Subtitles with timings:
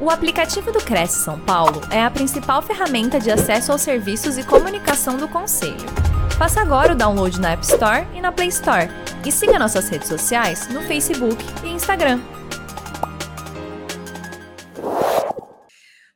[0.00, 4.46] O aplicativo do Cresce São Paulo é a principal ferramenta de acesso aos serviços e
[4.46, 5.74] comunicação do Conselho.
[6.38, 8.86] Faça agora o download na App Store e na Play Store.
[9.26, 12.20] E siga nossas redes sociais no Facebook e Instagram.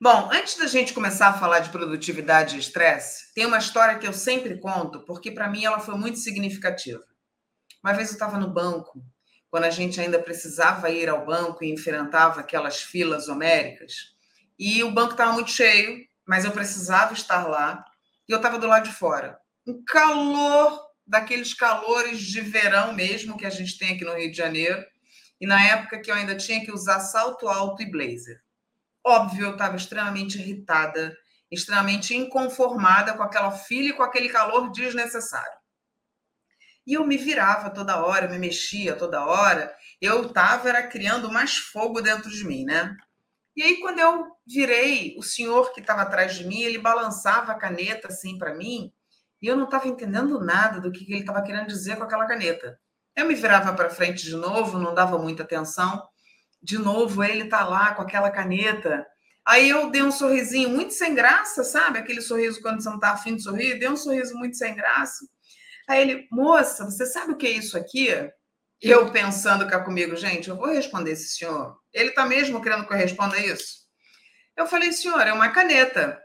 [0.00, 4.06] Bom, antes da gente começar a falar de produtividade e estresse, tem uma história que
[4.06, 7.02] eu sempre conto, porque para mim ela foi muito significativa.
[7.82, 9.02] Uma vez eu estava no banco
[9.52, 14.14] quando a gente ainda precisava ir ao banco e enfrentava aquelas filas homéricas.
[14.58, 17.84] E o banco estava muito cheio, mas eu precisava estar lá
[18.26, 19.38] e eu estava do lado de fora.
[19.66, 24.36] Um calor, daqueles calores de verão mesmo que a gente tem aqui no Rio de
[24.38, 24.82] Janeiro.
[25.38, 28.40] E na época que eu ainda tinha que usar salto alto e blazer.
[29.04, 31.14] Óbvio, eu estava extremamente irritada,
[31.50, 35.61] extremamente inconformada com aquela fila e com aquele calor desnecessário.
[36.86, 39.74] E eu me virava toda hora, me mexia toda hora.
[40.00, 42.96] Eu estava era criando mais fogo dentro de mim, né?
[43.54, 47.58] E aí, quando eu virei, o senhor que estava atrás de mim, ele balançava a
[47.58, 48.90] caneta assim para mim,
[49.42, 52.78] e eu não estava entendendo nada do que ele estava querendo dizer com aquela caneta.
[53.14, 56.02] Eu me virava para frente de novo, não dava muita atenção.
[56.62, 59.04] De novo, ele tá lá com aquela caneta.
[59.44, 61.98] Aí eu dei um sorrisinho muito sem graça, sabe?
[61.98, 65.26] Aquele sorriso quando você não tá afim de sorrir, dei um sorriso muito sem graça.
[65.88, 68.08] Aí ele, moça, você sabe o que é isso aqui?
[68.80, 71.78] Eu pensando cá comigo, gente, eu vou responder esse senhor.
[71.92, 73.82] Ele está mesmo querendo que eu responda isso?
[74.56, 76.20] Eu falei, senhor, é uma caneta.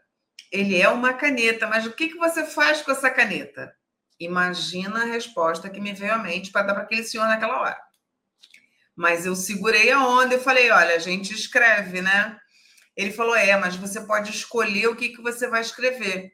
[0.52, 3.74] Ele é uma caneta, mas o que, que você faz com essa caneta?
[4.20, 7.78] Imagina a resposta que me veio à mente para dar para aquele senhor naquela hora.
[8.96, 12.40] Mas eu segurei a onda e falei: olha, a gente escreve, né?
[12.96, 16.32] Ele falou: é, mas você pode escolher o que, que você vai escrever.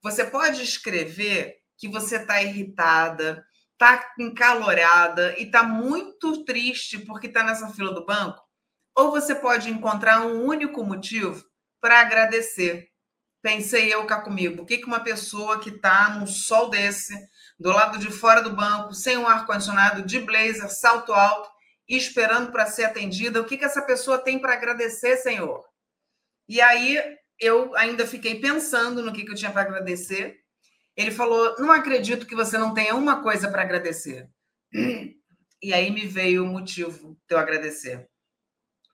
[0.00, 7.42] Você pode escrever que você está irritada, está encalorada e está muito triste porque está
[7.42, 8.42] nessa fila do banco,
[8.96, 11.44] ou você pode encontrar um único motivo
[11.80, 12.88] para agradecer.
[13.42, 17.14] Pensei eu cá comigo, o que, que uma pessoa que está num sol desse,
[17.58, 21.50] do lado de fora do banco, sem um ar-condicionado, de blazer, salto alto,
[21.86, 25.62] esperando para ser atendida, o que, que essa pessoa tem para agradecer, Senhor?
[26.48, 26.98] E aí
[27.38, 30.43] eu ainda fiquei pensando no que, que eu tinha para agradecer
[30.96, 34.28] ele falou: Não acredito que você não tenha uma coisa para agradecer.
[35.62, 38.06] E aí me veio o motivo de eu agradecer.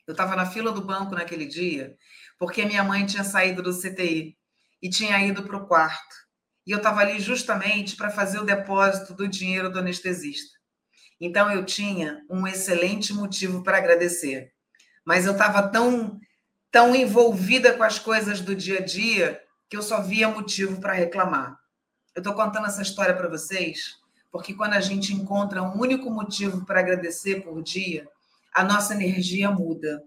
[0.06, 1.96] Eu estava na fila do banco naquele dia,
[2.38, 4.36] porque minha mãe tinha saído do CTI
[4.80, 6.14] e tinha ido para o quarto.
[6.66, 10.58] E eu estava ali justamente para fazer o depósito do dinheiro do anestesista.
[11.20, 14.52] Então eu tinha um excelente motivo para agradecer.
[15.04, 16.18] Mas eu estava tão,
[16.70, 20.92] tão envolvida com as coisas do dia a dia que eu só via motivo para
[20.92, 21.59] reclamar.
[22.20, 23.98] Eu estou contando essa história para vocês
[24.30, 28.06] porque quando a gente encontra um único motivo para agradecer por dia,
[28.52, 30.04] a nossa energia muda.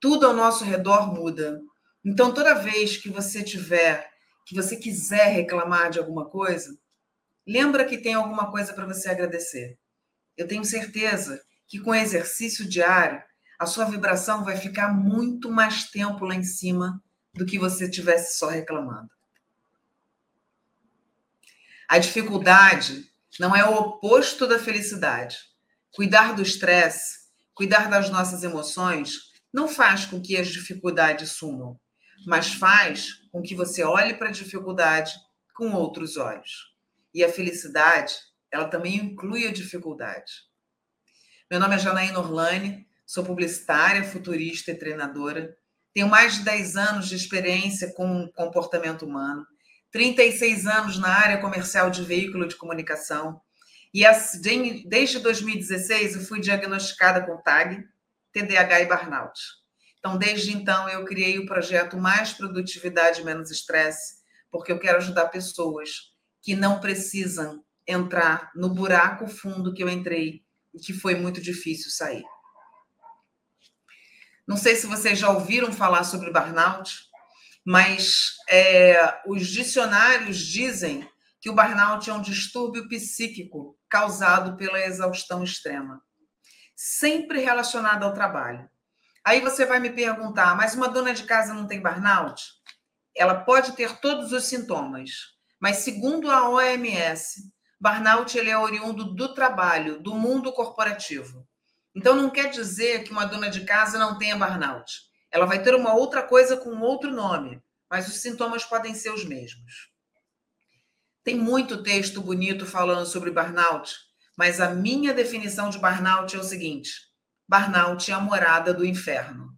[0.00, 1.62] Tudo ao nosso redor muda.
[2.04, 4.10] Então, toda vez que você tiver,
[4.44, 6.76] que você quiser reclamar de alguma coisa,
[7.46, 9.78] lembra que tem alguma coisa para você agradecer.
[10.36, 13.22] Eu tenho certeza que com exercício diário,
[13.60, 17.00] a sua vibração vai ficar muito mais tempo lá em cima
[17.32, 19.13] do que você tivesse só reclamando.
[21.94, 25.38] A dificuldade não é o oposto da felicidade.
[25.92, 31.78] Cuidar do estresse, cuidar das nossas emoções, não faz com que as dificuldades sumam,
[32.26, 35.14] mas faz com que você olhe para a dificuldade
[35.54, 36.74] com outros olhos.
[37.14, 38.12] E a felicidade,
[38.50, 40.32] ela também inclui a dificuldade.
[41.48, 45.56] Meu nome é Janaína Orlani, sou publicitária, futurista e treinadora.
[45.94, 49.46] Tenho mais de 10 anos de experiência com comportamento humano
[49.94, 53.40] 36 anos na área comercial de veículo de comunicação.
[53.94, 54.02] E
[54.88, 57.86] desde 2016 eu fui diagnosticada com TAG,
[58.32, 59.40] TDAH e burnout.
[60.00, 64.16] Então, desde então, eu criei o projeto Mais Produtividade Menos Estresse,
[64.50, 66.12] porque eu quero ajudar pessoas
[66.42, 70.42] que não precisam entrar no buraco fundo que eu entrei
[70.74, 72.24] e que foi muito difícil sair.
[74.44, 77.13] Não sei se vocês já ouviram falar sobre burnout
[77.64, 81.08] mas é, os dicionários dizem
[81.40, 86.02] que o burnout é um distúrbio psíquico causado pela exaustão extrema,
[86.76, 88.68] sempre relacionado ao trabalho.
[89.24, 92.42] Aí você vai me perguntar, mas uma dona de casa não tem burnout?
[93.16, 95.10] Ela pode ter todos os sintomas,
[95.58, 97.50] mas segundo a OMS,
[97.80, 101.46] burnout ele é oriundo do trabalho, do mundo corporativo.
[101.94, 104.92] Então não quer dizer que uma dona de casa não tenha burnout.
[105.34, 107.60] Ela vai ter uma outra coisa com outro nome,
[107.90, 109.90] mas os sintomas podem ser os mesmos.
[111.24, 113.96] Tem muito texto bonito falando sobre burnout,
[114.38, 116.92] mas a minha definição de burnout é o seguinte:
[117.48, 119.48] burnout é a morada do inferno.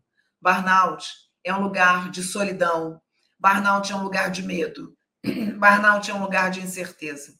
[0.40, 1.06] Burnout
[1.44, 2.98] é um lugar de solidão.
[3.38, 4.96] Burnout é um lugar de medo.
[5.22, 7.34] Burnout é um lugar de incerteza.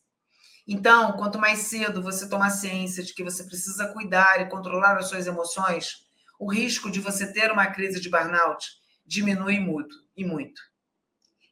[0.69, 5.09] Então, quanto mais cedo você tomar ciência de que você precisa cuidar e controlar as
[5.09, 6.06] suas emoções,
[6.39, 8.67] o risco de você ter uma crise de burnout
[9.07, 10.61] diminui muito e muito.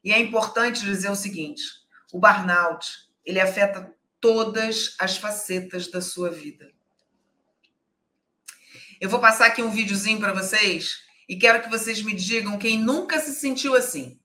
[0.02, 1.62] E é importante dizer o seguinte:
[2.12, 2.86] o burnout
[3.24, 6.70] ele afeta todas as facetas da sua vida.
[9.00, 12.78] Eu vou passar aqui um videozinho para vocês e quero que vocês me digam quem
[12.78, 14.18] nunca se sentiu assim.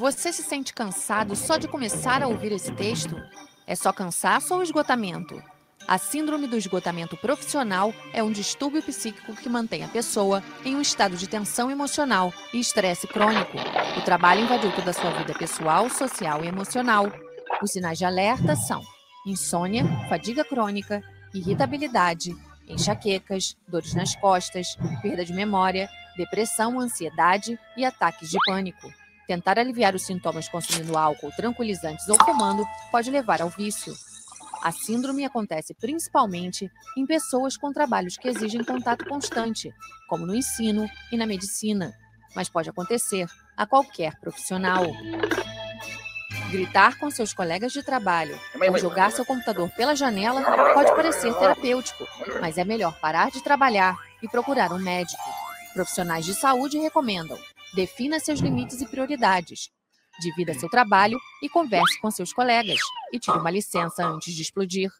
[0.00, 3.22] Você se sente cansado só de começar a ouvir esse texto?
[3.66, 5.38] É só cansaço ou esgotamento?
[5.86, 10.80] A síndrome do esgotamento profissional é um distúrbio psíquico que mantém a pessoa em um
[10.80, 13.58] estado de tensão emocional e estresse crônico.
[13.98, 17.12] O trabalho invadiu toda a sua vida pessoal, social e emocional.
[17.62, 18.80] Os sinais de alerta são
[19.26, 21.02] insônia, fadiga crônica,
[21.34, 22.34] irritabilidade,
[22.66, 28.90] enxaquecas, dores nas costas, perda de memória, depressão, ansiedade e ataques de pânico.
[29.30, 33.94] Tentar aliviar os sintomas consumindo álcool, tranquilizantes ou fumando pode levar ao vício.
[34.60, 39.72] A síndrome acontece principalmente em pessoas com trabalhos que exigem contato constante,
[40.08, 41.96] como no ensino e na medicina,
[42.34, 44.82] mas pode acontecer a qualquer profissional.
[46.50, 48.36] Gritar com seus colegas de trabalho
[48.68, 50.42] ou jogar seu computador pela janela
[50.74, 52.04] pode parecer terapêutico,
[52.40, 55.22] mas é melhor parar de trabalhar e procurar um médico.
[55.72, 57.38] Profissionais de saúde recomendam:
[57.74, 59.70] defina seus limites e prioridades,
[60.20, 62.78] divida seu trabalho e converse com seus colegas
[63.12, 64.90] e tire uma licença antes de explodir.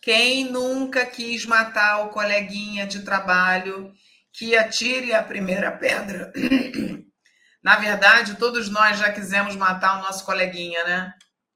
[0.00, 3.92] Quem nunca quis matar o coleguinha de trabalho
[4.32, 6.32] que atire a primeira pedra?
[7.62, 11.14] Na verdade, todos nós já quisemos matar o nosso coleguinha, né?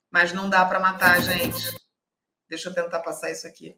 [0.09, 1.77] Mas não dá para matar, gente.
[2.49, 3.75] Deixa eu tentar passar isso aqui.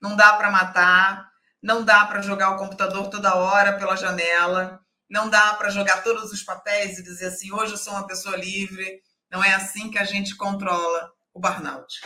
[0.00, 1.28] Não dá para matar,
[1.60, 4.80] não dá para jogar o computador toda hora pela janela
[5.12, 8.34] não dá para jogar todos os papéis e dizer assim, hoje eu sou uma pessoa
[8.34, 9.02] livre.
[9.30, 12.00] Não é assim que a gente controla o burnout.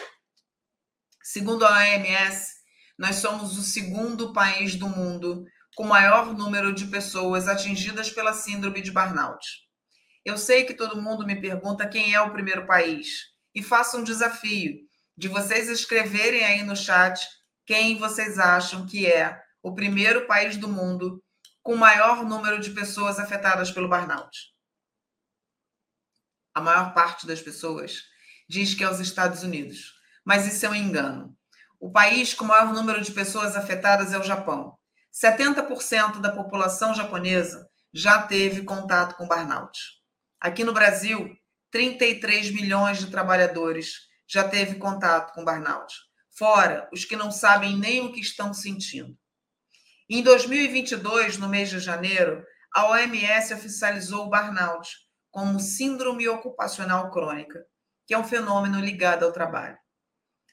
[1.22, 2.52] Segundo a OMS,
[2.98, 5.44] nós somos o segundo país do mundo
[5.76, 9.46] com maior número de pessoas atingidas pela síndrome de burnout.
[10.24, 13.06] Eu sei que todo mundo me pergunta quem é o primeiro país
[13.54, 14.80] e faço um desafio
[15.16, 17.24] de vocês escreverem aí no chat
[17.64, 21.22] quem vocês acham que é o primeiro país do mundo
[21.66, 24.54] com maior número de pessoas afetadas pelo burnout.
[26.54, 28.04] A maior parte das pessoas
[28.48, 31.36] diz que é os Estados Unidos, mas isso é um engano.
[31.80, 34.78] O país com maior número de pessoas afetadas é o Japão.
[35.12, 39.76] 70% da população japonesa já teve contato com burnout.
[40.40, 41.36] Aqui no Brasil,
[41.72, 45.92] 33 milhões de trabalhadores já teve contato com burnout.
[46.30, 49.18] Fora os que não sabem nem o que estão sentindo.
[50.08, 54.88] Em 2022, no mês de janeiro, a OMS oficializou o burnout
[55.32, 57.66] como síndrome ocupacional crônica,
[58.06, 59.76] que é um fenômeno ligado ao trabalho.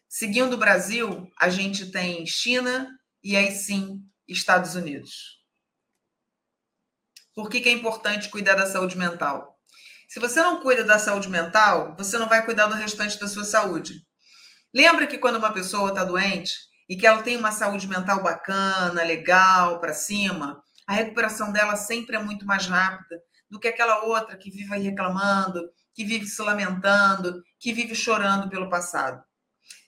[0.10, 2.90] Seguindo o Brasil, a gente tem China
[3.24, 5.40] e aí sim Estados Unidos.
[7.36, 9.60] Por que, que é importante cuidar da saúde mental?
[10.10, 13.44] Se você não cuida da saúde mental, você não vai cuidar do restante da sua
[13.44, 14.04] saúde.
[14.74, 16.54] Lembra que quando uma pessoa está doente,
[16.90, 22.16] e que ela tem uma saúde mental bacana, legal, para cima, a recuperação dela sempre
[22.16, 27.42] é muito mais rápida do que aquela outra que vive reclamando, que vive se lamentando,
[27.60, 29.24] que vive chorando pelo passado.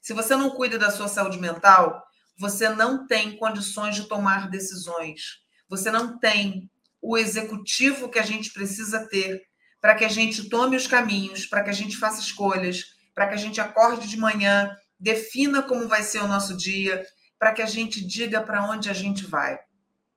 [0.02, 2.04] Se você não cuida da sua saúde mental,
[2.38, 5.40] você não tem condições de tomar decisões.
[5.68, 6.70] Você não tem
[7.02, 9.42] o executivo que a gente precisa ter
[9.82, 12.84] para que a gente tome os caminhos, para que a gente faça escolhas,
[13.14, 17.06] para que a gente acorde de manhã defina como vai ser o nosso dia,
[17.38, 19.60] para que a gente diga para onde a gente vai.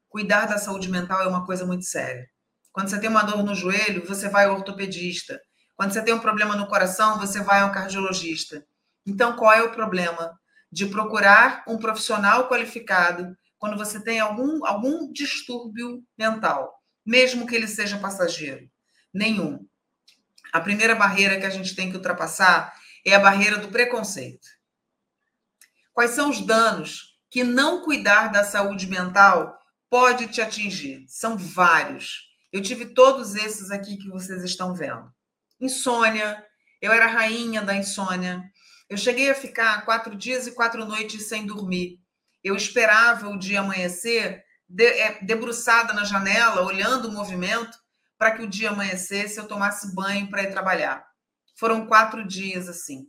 [0.09, 2.27] Cuidar da saúde mental é uma coisa muito séria.
[2.73, 5.41] Quando você tem uma dor no joelho, você vai ao ortopedista.
[5.77, 8.65] Quando você tem um problema no coração, você vai ao cardiologista.
[9.07, 10.39] Então, qual é o problema
[10.71, 16.73] de procurar um profissional qualificado quando você tem algum, algum distúrbio mental,
[17.05, 18.69] mesmo que ele seja passageiro?
[19.13, 19.67] Nenhum.
[20.53, 22.73] A primeira barreira que a gente tem que ultrapassar
[23.05, 24.58] é a barreira do preconceito.
[25.99, 29.59] Quais são os danos que não cuidar da saúde mental
[29.91, 31.05] pode te atingir?
[31.09, 32.21] São vários.
[32.53, 35.13] Eu tive todos esses aqui que vocês estão vendo.
[35.61, 36.41] Insônia,
[36.81, 38.45] eu era rainha da insônia.
[38.89, 41.99] Eu cheguei a ficar quatro dias e quatro noites sem dormir.
[42.45, 47.77] Eu esperava o dia amanhecer, de, é, debruçada na janela, olhando o movimento,
[48.17, 51.05] para que o dia amanhecesse eu tomasse banho para ir trabalhar.
[51.57, 53.09] Foram quatro dias assim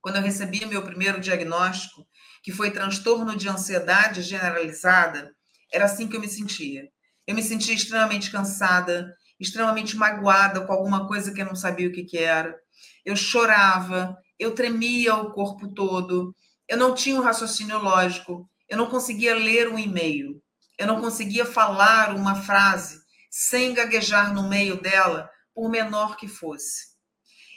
[0.00, 2.06] quando eu recebi meu primeiro diagnóstico,
[2.42, 5.34] que foi transtorno de ansiedade generalizada,
[5.72, 6.88] era assim que eu me sentia.
[7.26, 11.92] Eu me sentia extremamente cansada, extremamente magoada com alguma coisa que eu não sabia o
[11.92, 12.56] que, que era.
[13.04, 16.34] Eu chorava, eu tremia o corpo todo,
[16.68, 20.40] eu não tinha um raciocínio lógico, eu não conseguia ler um e-mail,
[20.78, 23.00] eu não conseguia falar uma frase
[23.30, 26.87] sem gaguejar no meio dela, por menor que fosse.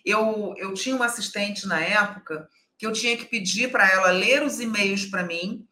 [0.05, 4.43] Eu, eu tinha uma assistente na época que eu tinha que pedir para ela ler
[4.43, 5.67] os e-mails para mim,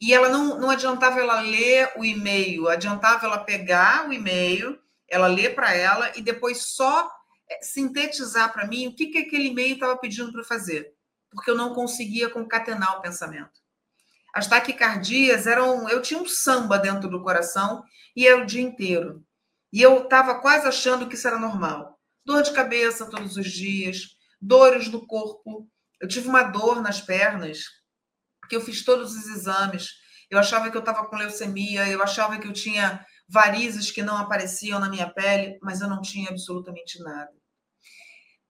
[0.00, 5.26] e ela não, não adiantava ela ler o e-mail, adiantava ela pegar o e-mail, ela
[5.26, 7.10] ler para ela e depois só
[7.50, 10.92] é, sintetizar para mim o que, que aquele e-mail estava pedindo para fazer,
[11.30, 13.58] porque eu não conseguia concatenar o pensamento.
[14.32, 15.88] As taquicardias eram.
[15.88, 17.82] Eu tinha um samba dentro do coração
[18.14, 19.24] e era o dia inteiro.
[19.72, 21.97] E eu estava quase achando que isso era normal.
[22.28, 24.00] Dor de cabeça todos os dias,
[24.38, 25.66] dores no corpo.
[25.98, 27.60] Eu tive uma dor nas pernas,
[28.50, 29.94] que eu fiz todos os exames.
[30.30, 34.18] Eu achava que eu estava com leucemia, eu achava que eu tinha varizes que não
[34.18, 37.32] apareciam na minha pele, mas eu não tinha absolutamente nada.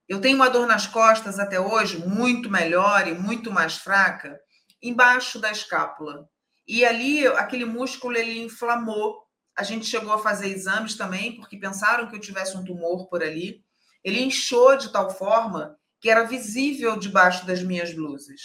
[0.09, 4.41] Eu tenho uma dor nas costas até hoje, muito melhor e muito mais fraca,
[4.83, 6.29] embaixo da escápula.
[6.67, 12.09] E ali, aquele músculo, ele inflamou a gente chegou a fazer exames também, porque pensaram
[12.09, 13.61] que eu tivesse um tumor por ali.
[14.05, 18.41] Ele inchou de tal forma que era visível debaixo das minhas blusas.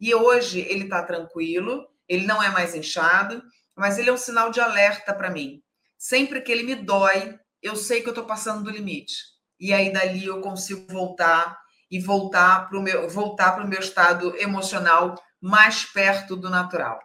[0.00, 3.42] E hoje ele está tranquilo, ele não é mais inchado,
[3.74, 5.62] mas ele é um sinal de alerta para mim.
[5.96, 9.14] Sempre que ele me dói, eu sei que eu estou passando do limite.
[9.58, 11.56] E aí dali eu consigo voltar
[11.90, 16.98] e voltar para o meu voltar para o meu estado emocional mais perto do natural.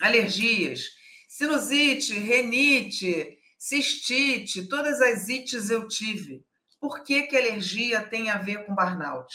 [0.00, 0.96] Alergias
[1.28, 6.42] Sinusite, renite, cistite, todas as ites eu tive.
[6.86, 9.34] Por que, que alergia tem a ver com burnout?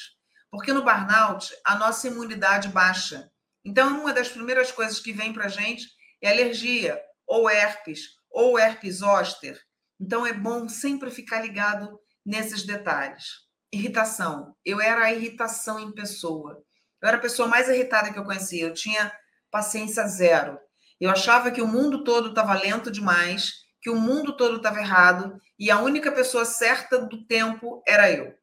[0.50, 3.30] Porque no burnout a nossa imunidade baixa.
[3.66, 5.86] Então, uma das primeiras coisas que vem para a gente
[6.22, 9.60] é alergia, ou herpes, ou herpes zoster.
[10.00, 13.26] Então, é bom sempre ficar ligado nesses detalhes.
[13.70, 14.56] Irritação.
[14.64, 16.54] Eu era a irritação em pessoa.
[17.02, 18.68] Eu era a pessoa mais irritada que eu conhecia.
[18.68, 19.12] Eu tinha
[19.52, 20.58] paciência zero.
[21.02, 25.42] Eu achava que o mundo todo estava lento demais, que o mundo todo estava errado
[25.58, 28.34] e a única pessoa certa do tempo era eu.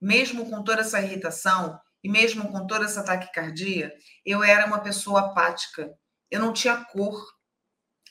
[0.00, 3.92] Mesmo com toda essa irritação e mesmo com toda essa taquicardia,
[4.24, 5.92] eu era uma pessoa apática.
[6.30, 7.34] Eu não tinha cor.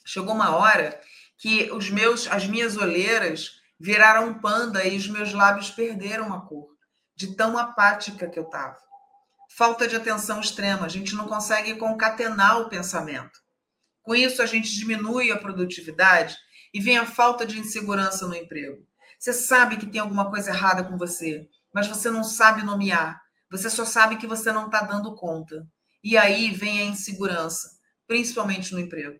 [0.06, 1.00] Chegou uma hora
[1.38, 6.70] que os meus, as minhas olheiras viraram panda e os meus lábios perderam a cor,
[7.16, 8.78] de tão apática que eu estava.
[9.50, 13.43] Falta de atenção extrema, a gente não consegue concatenar o pensamento.
[14.04, 16.38] Com isso, a gente diminui a produtividade
[16.74, 18.86] e vem a falta de insegurança no emprego.
[19.18, 23.22] Você sabe que tem alguma coisa errada com você, mas você não sabe nomear.
[23.50, 25.66] Você só sabe que você não está dando conta.
[26.04, 27.70] E aí vem a insegurança,
[28.06, 29.18] principalmente no emprego.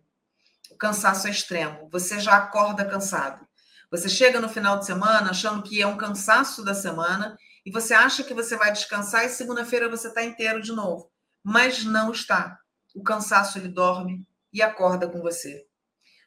[0.70, 1.88] O cansaço é extremo.
[1.90, 3.46] Você já acorda cansado.
[3.90, 7.94] Você chega no final de semana achando que é um cansaço da semana e você
[7.94, 11.10] acha que você vai descansar e segunda-feira você está inteiro de novo.
[11.42, 12.58] Mas não está.
[12.94, 15.66] O cansaço ele dorme, e acorda com você.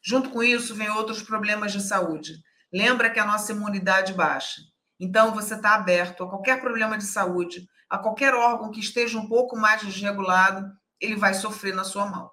[0.03, 2.33] Junto com isso, vem outros problemas de saúde.
[2.71, 4.61] Lembra que a nossa imunidade baixa.
[4.99, 9.27] Então, você está aberto a qualquer problema de saúde, a qualquer órgão que esteja um
[9.27, 10.69] pouco mais desregulado,
[10.99, 12.29] ele vai sofrer na sua mão.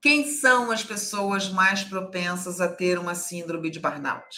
[0.00, 4.36] Quem são as pessoas mais propensas a ter uma síndrome de burnout?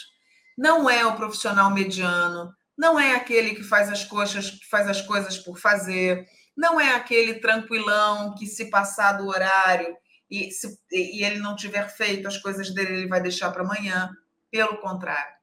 [0.56, 5.02] Não é o profissional mediano, não é aquele que faz as coisas, que faz as
[5.02, 6.26] coisas por fazer,
[6.56, 9.96] não é aquele tranquilão que, se passar do horário
[10.30, 14.10] e, se, e ele não tiver feito as coisas dele, ele vai deixar para amanhã.
[14.50, 15.34] Pelo contrário,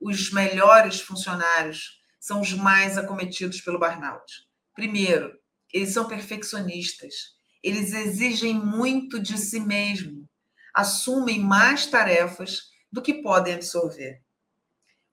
[0.00, 4.32] os melhores funcionários são os mais acometidos pelo burnout.
[4.74, 5.32] Primeiro,
[5.72, 7.14] eles são perfeccionistas.
[7.62, 10.28] Eles exigem muito de si mesmo,
[10.74, 14.20] assumem mais tarefas do que podem absorver.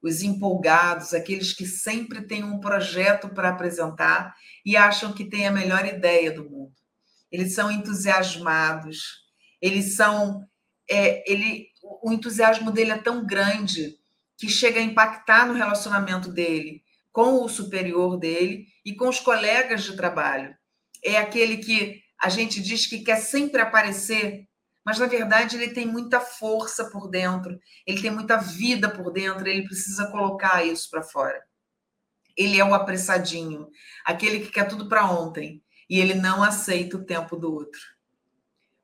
[0.01, 4.34] Os empolgados, aqueles que sempre têm um projeto para apresentar
[4.65, 6.74] e acham que têm a melhor ideia do mundo.
[7.32, 9.25] Eles são entusiasmados,
[9.62, 10.48] eles são.
[10.89, 11.68] É, ele,
[12.01, 13.96] o entusiasmo dele é tão grande
[14.38, 19.84] que chega a impactar no relacionamento dele com o superior dele e com os colegas
[19.84, 20.56] de trabalho.
[21.03, 24.48] É aquele que a gente diz que quer sempre aparecer,
[24.86, 29.48] mas na verdade ele tem muita força por dentro, ele tem muita vida por dentro,
[29.48, 31.43] ele precisa colocar isso para fora.
[32.36, 33.69] Ele é o apressadinho,
[34.05, 37.81] aquele que quer tudo para ontem e ele não aceita o tempo do outro.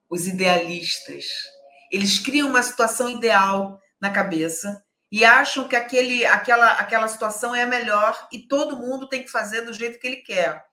[0.10, 1.25] Os idealistas,
[1.92, 7.64] eles criam uma situação ideal na cabeça e acham que aquele, aquela, aquela situação é
[7.64, 10.66] a melhor e todo mundo tem que fazer do jeito que ele quer.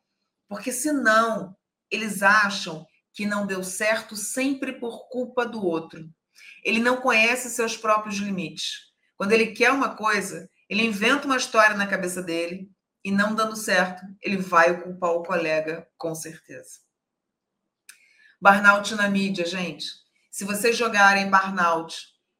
[0.48, 1.56] Porque senão
[1.90, 6.08] eles acham que não deu certo sempre por culpa do outro.
[6.64, 8.92] Ele não conhece seus próprios limites.
[9.16, 12.70] Quando ele quer uma coisa, ele inventa uma história na cabeça dele
[13.04, 16.80] e não dando certo, ele vai culpar o colega, com certeza.
[18.40, 19.86] Burnout na mídia, gente.
[20.30, 21.96] Se vocês jogarem burnout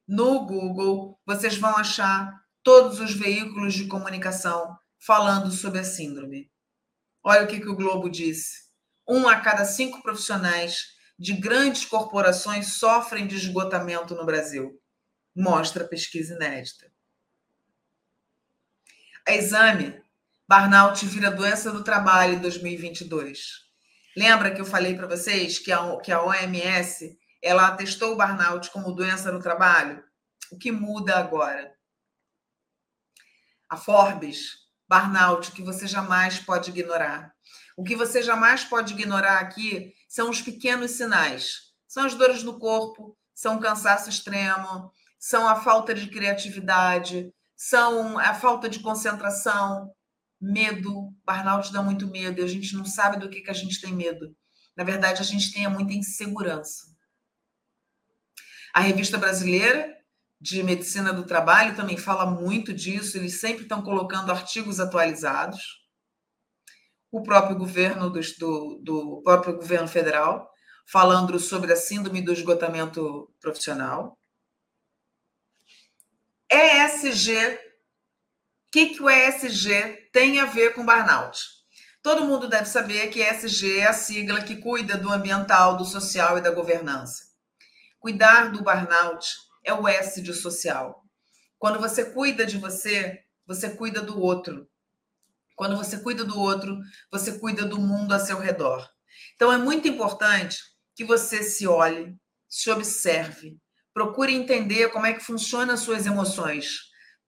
[0.07, 6.50] no Google, vocês vão achar todos os veículos de comunicação falando sobre a síndrome.
[7.25, 8.62] Olha o que, que o Globo disse.
[9.09, 14.81] Um a cada cinco profissionais de grandes corporações sofrem de esgotamento no Brasil,
[15.35, 16.91] mostra a pesquisa inédita.
[19.27, 20.03] A exame,
[20.49, 23.63] burnout vira doença do trabalho em 2022.
[24.17, 28.71] Lembra que eu falei para vocês que a, que a OMS ela atestou o burnout
[28.71, 30.03] como doença no trabalho?
[30.51, 31.73] O que muda agora?
[33.69, 37.35] A Forbes, burnout, que você jamais pode ignorar.
[37.76, 41.73] O que você jamais pode ignorar aqui são os pequenos sinais.
[41.88, 48.19] São as dores no corpo, são o cansaço extremo, são a falta de criatividade, são
[48.19, 49.91] a falta de concentração,
[50.41, 51.12] medo.
[51.25, 53.95] Burnout dá muito medo e a gente não sabe do que, que a gente tem
[53.95, 54.35] medo.
[54.76, 56.87] Na verdade, a gente tem muita insegurança.
[58.75, 59.97] A revista brasileira
[60.41, 65.82] de medicina do trabalho também fala muito disso, eles sempre estão colocando artigos atualizados
[67.12, 70.50] o próprio governo do, do, do próprio governo federal,
[70.90, 74.19] falando sobre a síndrome do esgotamento profissional.
[76.50, 77.59] ESG, o
[78.73, 81.38] que, que o ESG tem a ver com burnout?
[82.02, 86.38] Todo mundo deve saber que ESG é a sigla que cuida do ambiental, do social
[86.38, 87.25] e da governança.
[88.00, 89.26] Cuidar do burnout
[89.62, 91.04] é o S de social.
[91.59, 94.66] Quando você cuida de você, você cuida do outro.
[95.57, 96.79] Quando você cuida do outro,
[97.11, 98.89] você cuida do mundo a seu redor.
[99.35, 100.59] Então é muito importante
[100.95, 102.15] que você se olhe,
[102.49, 103.57] se observe,
[103.95, 106.79] procure entender como é que funcionam as suas emoções.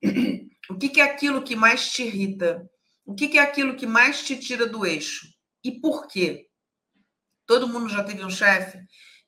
[0.70, 2.66] O que, é aquilo que mais te irrita?
[3.04, 5.26] O que, que é aquilo que mais te tira do eixo?
[5.62, 6.46] E por quê?
[7.46, 8.78] Todo mundo já teve um chefe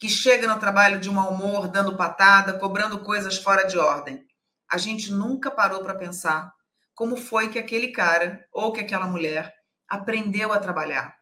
[0.01, 4.25] que chega no trabalho de mau humor, dando patada, cobrando coisas fora de ordem.
[4.71, 6.51] A gente nunca parou para pensar
[6.97, 9.55] como foi que aquele cara ou que aquela mulher
[9.87, 11.15] aprendeu a trabalhar.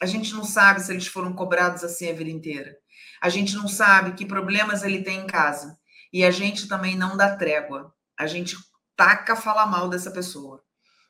[0.00, 2.76] A gente não sabe se eles foram cobrados assim a vida inteira.
[3.20, 5.76] A gente não sabe que problemas ele tem em casa.
[6.12, 7.92] E a gente também não dá trégua.
[8.16, 8.56] A gente
[8.94, 10.62] taca falar mal dessa pessoa.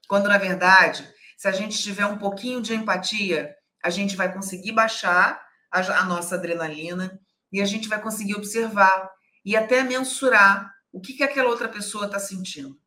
[0.08, 4.72] Quando, na verdade, se a gente tiver um pouquinho de empatia, a gente vai conseguir
[4.72, 7.20] baixar a, a nossa adrenalina
[7.52, 9.10] e a gente vai conseguir observar
[9.44, 12.80] e até mensurar o que, que aquela outra pessoa está sentindo.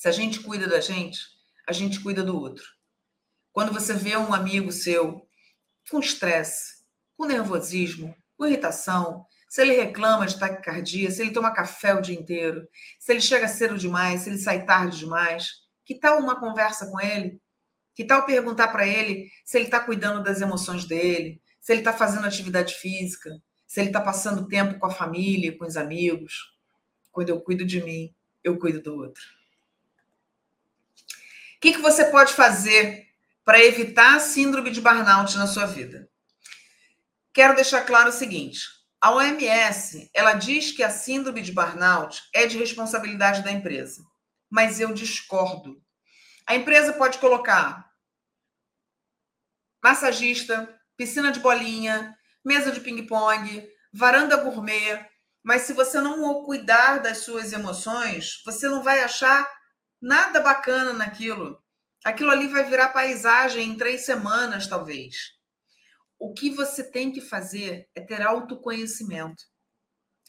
[0.00, 1.20] Se a gente cuida da gente,
[1.68, 2.64] a gente cuida do outro.
[3.52, 5.28] Quando você vê um amigo seu
[5.90, 6.82] com estresse,
[7.18, 12.18] com nervosismo, com irritação, se ele reclama de taquicardia, se ele toma café o dia
[12.18, 12.66] inteiro,
[12.98, 15.50] se ele chega cedo demais, se ele sai tarde demais,
[15.84, 17.38] que tal uma conversa com ele?
[17.94, 21.92] Que tal perguntar para ele se ele está cuidando das emoções dele, se ele está
[21.92, 26.56] fazendo atividade física, se ele está passando tempo com a família, com os amigos?
[27.12, 29.39] Quando eu cuido de mim, eu cuido do outro
[31.60, 33.06] que, que você pode fazer
[33.44, 36.08] para evitar a síndrome de burnout na sua vida?
[37.34, 38.60] Quero deixar claro o seguinte:
[39.00, 44.02] a OMS ela diz que a síndrome de burnout é de responsabilidade da empresa,
[44.48, 45.80] mas eu discordo.
[46.46, 47.88] A empresa pode colocar
[49.82, 55.06] massagista, piscina de bolinha, mesa de ping-pong, varanda gourmet,
[55.42, 59.48] mas se você não cuidar das suas emoções, você não vai achar
[60.00, 61.62] nada bacana naquilo.
[62.04, 65.34] Aquilo ali vai virar paisagem em três semanas, talvez.
[66.18, 69.44] O que você tem que fazer é ter autoconhecimento.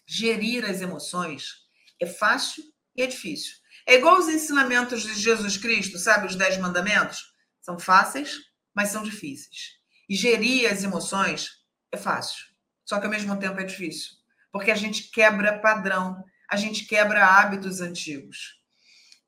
[0.05, 1.61] Gerir as emoções
[2.01, 2.63] é fácil
[2.95, 3.55] e é difícil.
[3.85, 6.27] É igual os ensinamentos de Jesus Cristo, sabe?
[6.27, 7.33] Os dez mandamentos.
[7.61, 8.37] São fáceis,
[8.75, 9.79] mas são difíceis.
[10.09, 12.45] E gerir as emoções é fácil,
[12.83, 14.11] só que ao mesmo tempo é difícil.
[14.51, 18.60] Porque a gente quebra padrão, a gente quebra hábitos antigos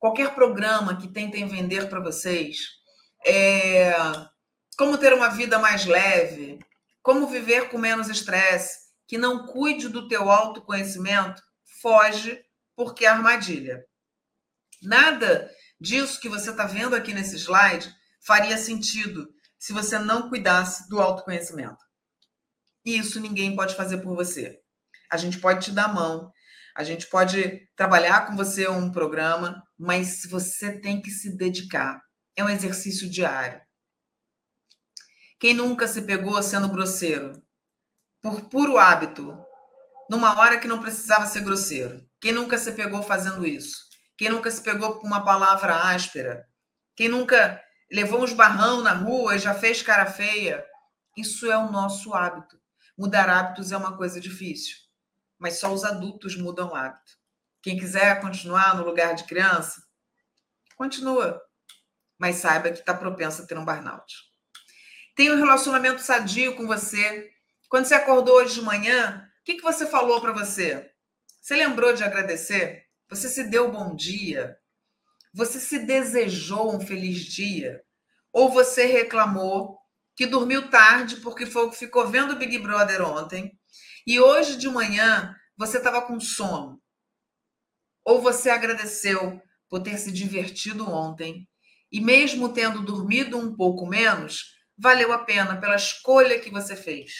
[0.03, 2.57] qualquer programa que tentem vender para vocês,
[3.25, 3.93] é,
[4.77, 6.59] como ter uma vida mais leve,
[7.01, 11.41] como viver com menos estresse, que não cuide do teu autoconhecimento,
[11.81, 12.37] foge
[12.75, 13.81] porque é armadilha.
[14.81, 17.89] Nada disso que você está vendo aqui nesse slide
[18.27, 21.81] faria sentido se você não cuidasse do autoconhecimento.
[22.85, 24.59] E isso ninguém pode fazer por você.
[25.09, 26.29] A gente pode te dar a mão,
[26.75, 32.01] a gente pode trabalhar com você um programa, mas você tem que se dedicar.
[32.35, 33.61] É um exercício diário.
[35.39, 37.33] Quem nunca se pegou sendo grosseiro?
[38.21, 39.37] Por puro hábito,
[40.09, 42.03] numa hora que não precisava ser grosseiro.
[42.19, 43.77] Quem nunca se pegou fazendo isso?
[44.17, 46.47] Quem nunca se pegou com uma palavra áspera?
[46.95, 50.65] Quem nunca levou uns barrão na rua e já fez cara feia?
[51.17, 52.57] Isso é o nosso hábito.
[52.97, 54.77] Mudar hábitos é uma coisa difícil,
[55.43, 57.11] mas só os adultos mudam hábito.
[57.61, 59.83] Quem quiser continuar no lugar de criança,
[60.77, 61.37] continua,
[62.17, 64.15] mas saiba que está propenso a ter um burnout.
[65.13, 67.29] Tenha um relacionamento sadio com você.
[67.67, 70.89] Quando você acordou hoje de manhã, o que, que você falou para você?
[71.41, 72.85] Você lembrou de agradecer?
[73.09, 74.57] Você se deu bom dia?
[75.33, 77.83] Você se desejou um feliz dia?
[78.31, 79.77] Ou você reclamou
[80.15, 83.59] que dormiu tarde porque ficou vendo o Big Brother ontem
[84.05, 86.81] e hoje de manhã você estava com sono?
[88.05, 91.47] Ou você agradeceu por ter se divertido ontem
[91.91, 97.11] e, mesmo tendo dormido um pouco menos, valeu a pena pela escolha que você fez?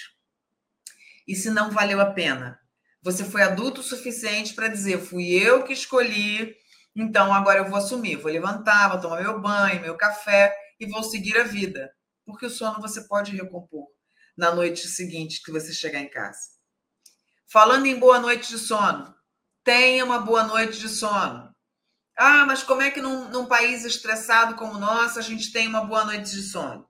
[1.28, 2.60] E se não valeu a pena,
[3.02, 6.56] você foi adulto o suficiente para dizer: fui eu que escolhi,
[6.96, 11.04] então agora eu vou assumir, vou levantar, vou tomar meu banho, meu café e vou
[11.04, 11.94] seguir a vida.
[12.26, 13.88] Porque o sono você pode recompor
[14.38, 16.53] na noite seguinte que você chegar em casa.
[17.54, 19.14] Falando em boa noite de sono,
[19.64, 21.56] tenha uma boa noite de sono.
[22.18, 25.68] Ah, mas como é que num, num país estressado como o nosso a gente tem
[25.68, 26.90] uma boa noite de sono?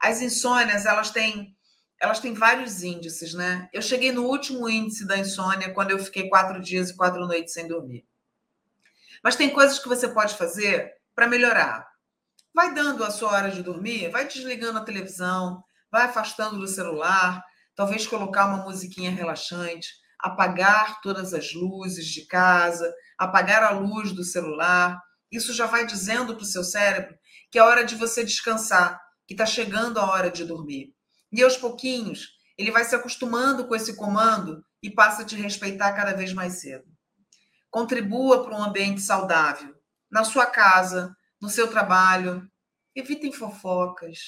[0.00, 1.56] As insônias, elas têm,
[2.00, 3.68] elas têm vários índices, né?
[3.72, 7.54] Eu cheguei no último índice da insônia quando eu fiquei quatro dias e quatro noites
[7.54, 8.04] sem dormir.
[9.22, 11.88] Mas tem coisas que você pode fazer para melhorar.
[12.52, 15.62] Vai dando a sua hora de dormir, vai desligando a televisão,
[15.92, 17.40] vai afastando do celular,
[17.74, 24.22] talvez colocar uma musiquinha relaxante, apagar todas as luzes de casa, apagar a luz do
[24.22, 25.00] celular.
[25.30, 27.16] Isso já vai dizendo para o seu cérebro
[27.50, 30.94] que é hora de você descansar, que está chegando a hora de dormir.
[31.30, 35.92] E aos pouquinhos, ele vai se acostumando com esse comando e passa a te respeitar
[35.92, 36.84] cada vez mais cedo.
[37.70, 39.74] Contribua para um ambiente saudável,
[40.10, 42.46] na sua casa, no seu trabalho.
[42.94, 44.18] Evitem fofocas,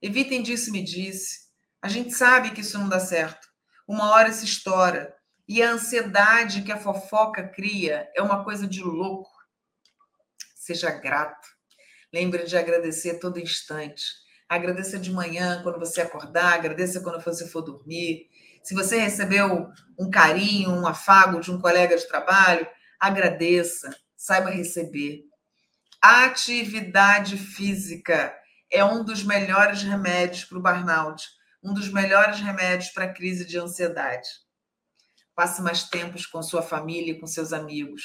[0.00, 1.49] evitem disse-me-disse.
[1.82, 3.48] A gente sabe que isso não dá certo.
[3.88, 5.14] Uma hora se estoura
[5.48, 9.30] e a ansiedade que a fofoca cria é uma coisa de louco.
[10.54, 11.48] Seja grato.
[12.12, 14.04] Lembre de agradecer todo instante.
[14.48, 18.28] Agradeça de manhã, quando você acordar, agradeça quando você for dormir.
[18.62, 22.66] Se você recebeu um carinho, um afago de um colega de trabalho,
[22.98, 25.24] agradeça, saiba receber.
[26.02, 28.36] Atividade física
[28.70, 31.26] é um dos melhores remédios para o burnout,
[31.62, 34.28] um dos melhores remédios para a crise de ansiedade.
[35.34, 38.02] Passe mais tempos com sua família e com seus amigos.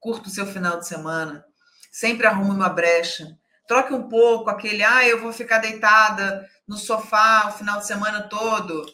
[0.00, 1.44] Curta o seu final de semana.
[1.90, 3.26] Sempre arrume uma brecha.
[3.66, 8.28] Troque um pouco aquele, ah, eu vou ficar deitada no sofá o final de semana
[8.28, 8.86] todo.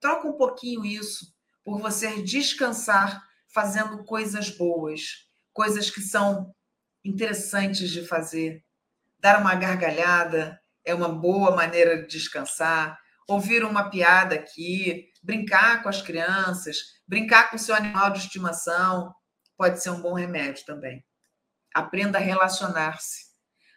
[0.00, 6.54] Troca um pouquinho isso por você descansar fazendo coisas boas, coisas que são
[7.04, 8.62] interessantes de fazer.
[9.18, 12.98] Dar uma gargalhada é uma boa maneira de descansar.
[13.26, 19.14] Ouvir uma piada aqui, brincar com as crianças, Brincar com seu animal de estimação
[19.56, 21.04] pode ser um bom remédio também.
[21.74, 23.26] Aprenda a relacionar-se.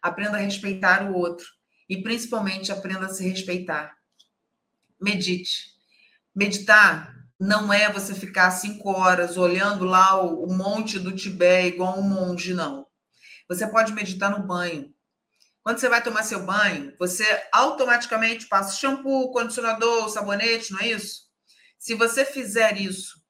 [0.02, 1.46] Aprenda a respeitar o outro.
[1.90, 3.96] E principalmente aprenda a se respeitar.
[5.00, 5.74] Medite.
[6.34, 12.02] Meditar não é você ficar cinco horas olhando lá o, monte do Tibete igual um
[12.02, 12.88] monge, não.
[13.50, 14.94] Você pode meditar no banho.
[15.68, 21.24] Quando você vai tomar seu banho, você automaticamente passa shampoo, condicionador, sabonete, não é isso?
[21.78, 23.22] Se você fizer isso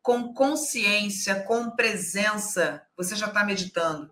[0.00, 4.08] com consciência, com presença, você já está meditando.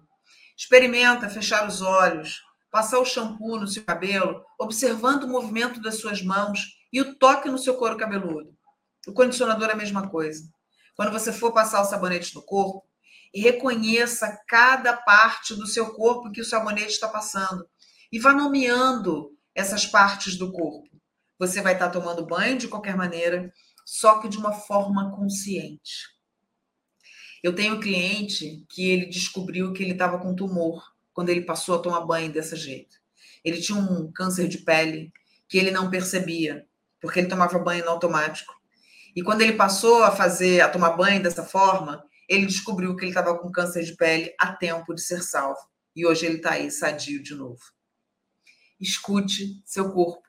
[0.57, 6.21] Experimenta fechar os olhos, passar o shampoo no seu cabelo, observando o movimento das suas
[6.21, 6.59] mãos
[6.93, 8.53] e o toque no seu couro cabeludo.
[9.07, 10.43] O condicionador é a mesma coisa.
[10.97, 12.88] Quando você for passar o sabonete no corpo,
[13.35, 17.67] reconheça cada parte do seu corpo que o sabonete está passando
[18.11, 20.89] e vá nomeando essas partes do corpo.
[21.39, 23.53] Você vai estar tomando banho de qualquer maneira,
[23.85, 26.19] só que de uma forma consciente.
[27.43, 31.77] Eu tenho um cliente que ele descobriu que ele estava com tumor quando ele passou
[31.77, 32.97] a tomar banho desse jeito.
[33.45, 35.13] Ele tinha um câncer de pele
[35.49, 36.67] que ele não percebia,
[37.01, 38.53] porque ele tomava banho no automático.
[39.15, 43.11] E quando ele passou a fazer, a tomar banho dessa forma, ele descobriu que ele
[43.11, 45.59] estava com câncer de pele a tempo de ser salvo.
[45.97, 47.61] E hoje ele está aí sadio de novo.
[48.79, 50.29] Escute seu corpo.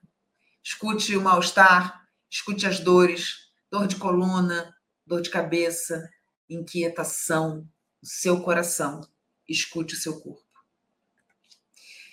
[0.64, 4.74] Escute o mal-estar, escute as dores, dor de coluna,
[5.06, 6.10] dor de cabeça,
[6.50, 7.68] inquietação,
[8.02, 9.02] o seu coração.
[9.48, 10.48] Escute o seu corpo.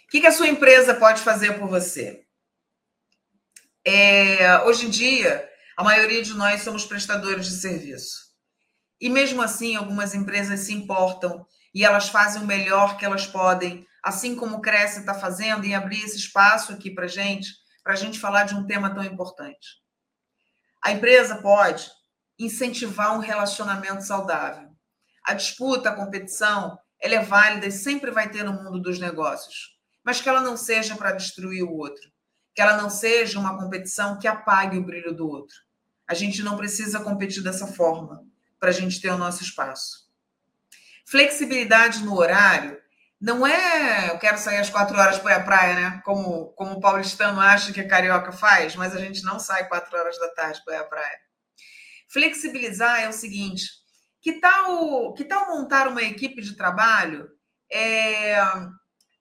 [0.04, 2.24] O que, a sua empresa pode fazer por você?
[3.84, 8.25] É, hoje em dia, a maioria de nós somos prestadores de serviço.
[9.00, 13.86] E mesmo assim, algumas empresas se importam e elas fazem o melhor que elas podem,
[14.02, 17.50] assim como o Cresce está fazendo, em abrir esse espaço aqui para gente,
[17.84, 19.82] para a gente falar de um tema tão importante.
[20.82, 21.90] A empresa pode
[22.38, 24.68] incentivar um relacionamento saudável.
[25.24, 29.76] A disputa, a competição, ela é válida e sempre vai ter no mundo dos negócios,
[30.04, 32.10] mas que ela não seja para destruir o outro,
[32.54, 35.56] que ela não seja uma competição que apague o brilho do outro.
[36.08, 38.24] A gente não precisa competir dessa forma
[38.58, 40.06] para a gente ter o nosso espaço.
[41.06, 42.80] Flexibilidade no horário
[43.20, 46.02] não é eu quero sair às quatro horas para à praia, né?
[46.04, 49.96] Como, como o paulistano acha que a carioca faz, mas a gente não sai quatro
[49.96, 51.18] horas da tarde para à praia.
[52.08, 53.64] Flexibilizar é o seguinte:
[54.20, 57.30] que tal, que tal montar uma equipe de trabalho?
[57.72, 58.36] É,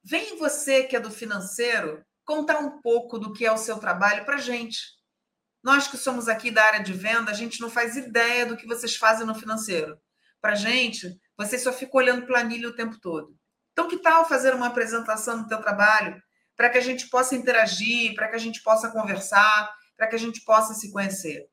[0.03, 4.25] vem você que é do financeiro contar um pouco do que é o seu trabalho
[4.25, 4.79] para gente.
[5.65, 8.67] Nós que somos aqui da área de venda, a gente não faz ideia do que
[8.67, 9.97] vocês fazem no financeiro.
[10.39, 13.35] Para gente, você só fica olhando planilha o tempo todo.
[13.73, 16.21] Então, que tal fazer uma apresentação do teu trabalho
[16.55, 20.19] para que a gente possa interagir, para que a gente possa conversar, para que a
[20.19, 21.47] gente possa se conhecer?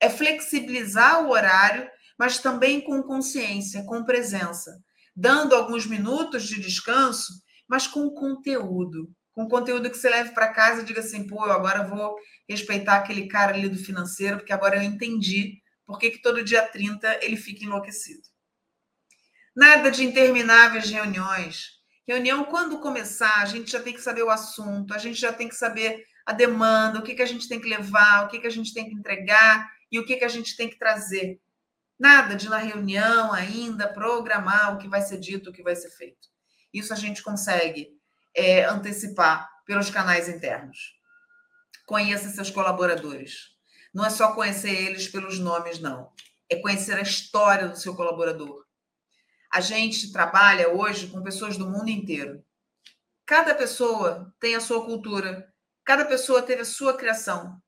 [0.00, 4.76] É flexibilizar o horário mas também com consciência, com presença,
[5.14, 7.32] dando alguns minutos de descanso,
[7.68, 11.52] mas com conteúdo, com conteúdo que você leve para casa e diga assim, pô, eu
[11.52, 12.16] agora vou
[12.48, 16.66] respeitar aquele cara ali do financeiro, porque agora eu entendi por que, que todo dia
[16.66, 18.22] 30 ele fica enlouquecido.
[19.54, 21.78] Nada de intermináveis reuniões.
[22.06, 25.48] Reunião, quando começar, a gente já tem que saber o assunto, a gente já tem
[25.48, 28.46] que saber a demanda, o que, que a gente tem que levar, o que, que
[28.46, 31.40] a gente tem que entregar e o que, que a gente tem que trazer.
[31.98, 35.90] Nada de na reunião ainda programar o que vai ser dito, o que vai ser
[35.90, 36.28] feito.
[36.72, 37.88] Isso a gente consegue
[38.34, 40.97] é, antecipar pelos canais internos.
[41.88, 43.56] Conheça seus colaboradores.
[43.94, 46.12] Não é só conhecer eles pelos nomes, não.
[46.46, 48.66] É conhecer a história do seu colaborador.
[49.50, 52.44] A gente trabalha hoje com pessoas do mundo inteiro.
[53.24, 55.50] Cada pessoa tem a sua cultura,
[55.82, 57.58] cada pessoa teve a sua criação,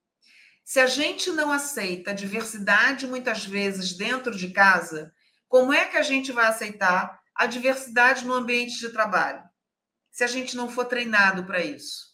[0.71, 5.13] se a gente não aceita a diversidade muitas vezes dentro de casa,
[5.49, 9.43] como é que a gente vai aceitar a diversidade no ambiente de trabalho?
[10.13, 12.10] Se a gente não for treinado para isso.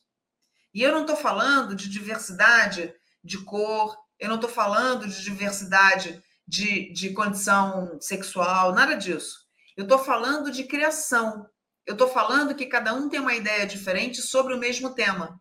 [0.77, 6.23] E eu não estou falando de diversidade de cor, eu não estou falando de diversidade
[6.47, 9.39] de, de condição sexual, nada disso.
[9.75, 11.49] Eu estou falando de criação.
[11.87, 15.41] Eu estou falando que cada um tem uma ideia diferente sobre o mesmo tema.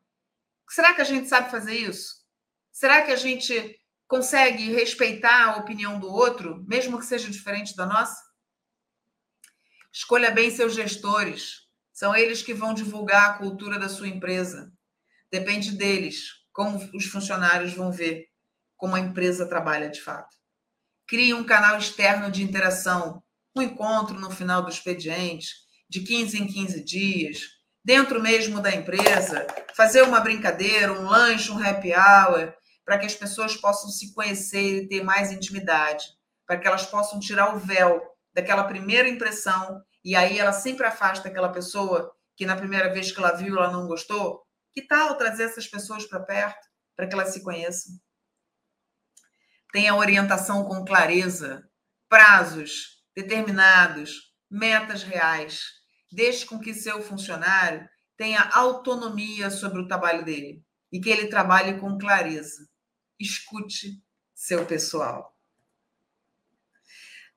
[0.70, 2.16] Será que a gente sabe fazer isso?
[2.72, 7.86] Será que a gente consegue respeitar a opinião do outro, mesmo que seja diferente da
[7.86, 8.24] nossa?
[9.92, 11.68] Escolha bem seus gestores.
[11.92, 14.74] São eles que vão divulgar a cultura da sua empresa.
[15.36, 18.28] Depende deles como os funcionários vão ver
[18.78, 20.34] como a empresa trabalha de fato.
[21.06, 23.22] Crie um canal externo de interação,
[23.54, 25.50] um encontro no final do expediente,
[25.90, 27.40] de 15 em 15 dias,
[27.84, 29.46] dentro mesmo da empresa,
[29.76, 32.54] fazer uma brincadeira, um lanche, um happy hour,
[32.86, 36.06] para que as pessoas possam se conhecer e ter mais intimidade,
[36.48, 38.02] para que elas possam tirar o véu
[38.34, 43.20] daquela primeira impressão e aí ela sempre afasta aquela pessoa que na primeira vez que
[43.20, 44.45] ela viu ela não gostou.
[44.76, 48.00] Que tal trazer essas pessoas para perto para que elas se conheçam?
[49.72, 51.68] Tenha orientação com clareza,
[52.08, 55.64] prazos determinados, metas reais.
[56.12, 61.80] Deixe com que seu funcionário tenha autonomia sobre o trabalho dele e que ele trabalhe
[61.80, 62.68] com clareza
[63.20, 64.02] escute
[64.34, 65.34] seu pessoal.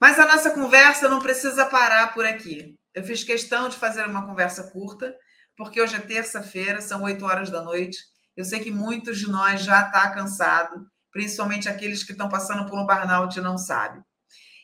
[0.00, 2.78] Mas a nossa conversa não precisa parar por aqui.
[2.94, 5.16] Eu fiz questão de fazer uma conversa curta,
[5.58, 7.98] porque hoje é terça-feira, são 8 horas da noite.
[8.36, 12.70] Eu sei que muitos de nós já estão tá cansados, principalmente aqueles que estão passando
[12.70, 14.00] por um burnout e não sabem.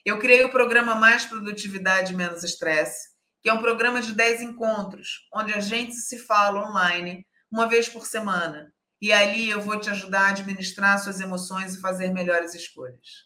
[0.04, 3.09] Eu criei o programa Mais Produtividade Menos Estresse,
[3.42, 7.88] que é um programa de 10 encontros, onde a gente se fala online uma vez
[7.88, 12.54] por semana e ali eu vou te ajudar a administrar suas emoções e fazer melhores
[12.54, 13.24] escolhas.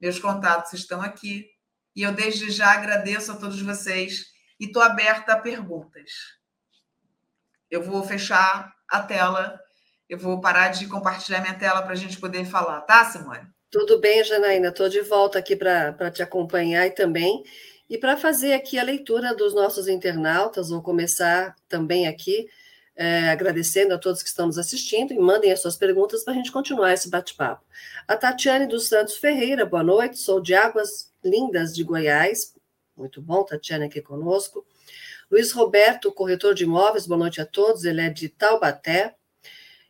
[0.00, 1.46] Meus contatos estão aqui
[1.94, 4.26] e eu desde já agradeço a todos vocês
[4.60, 6.41] e estou aberta a perguntas.
[7.72, 9.58] Eu vou fechar a tela,
[10.06, 13.48] eu vou parar de compartilhar minha tela para a gente poder falar, tá, Simone?
[13.70, 17.42] Tudo bem, Janaína, estou de volta aqui para te acompanhar e também.
[17.88, 22.46] E para fazer aqui a leitura dos nossos internautas, vou começar também aqui
[22.94, 26.36] é, agradecendo a todos que estão nos assistindo e mandem as suas perguntas para a
[26.36, 27.64] gente continuar esse bate-papo.
[28.06, 32.54] A Tatiane dos Santos Ferreira, boa noite, sou de Águas Lindas de Goiás.
[32.94, 34.62] Muito bom, Tatiane aqui conosco.
[35.32, 39.14] Luiz Roberto, corretor de imóveis, boa noite a todos, ele é de Taubaté.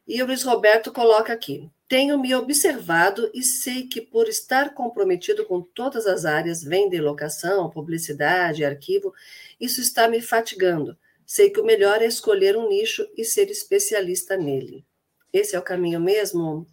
[0.07, 5.45] E o Luiz Roberto coloca aqui: tenho me observado e sei que, por estar comprometido
[5.45, 9.13] com todas as áreas, venda e locação, publicidade, arquivo,
[9.61, 10.97] isso está me fatigando.
[11.27, 14.87] Sei que o melhor é escolher um nicho e ser especialista nele.
[15.33, 16.69] Esse é o caminho mesmo,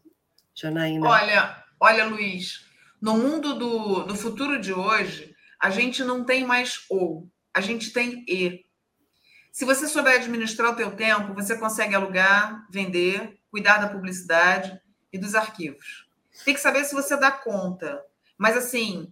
[0.54, 1.10] Janaína?
[1.10, 2.66] Olha, olha, Luiz,
[3.02, 7.92] no mundo do, do futuro de hoje, a gente não tem mais ou, a gente
[7.92, 8.66] tem e.
[9.52, 14.80] Se você souber administrar o teu tempo, você consegue alugar, vender, cuidar da publicidade
[15.12, 16.08] e dos arquivos.
[16.46, 18.02] Tem que saber se você dá conta.
[18.38, 19.12] Mas assim,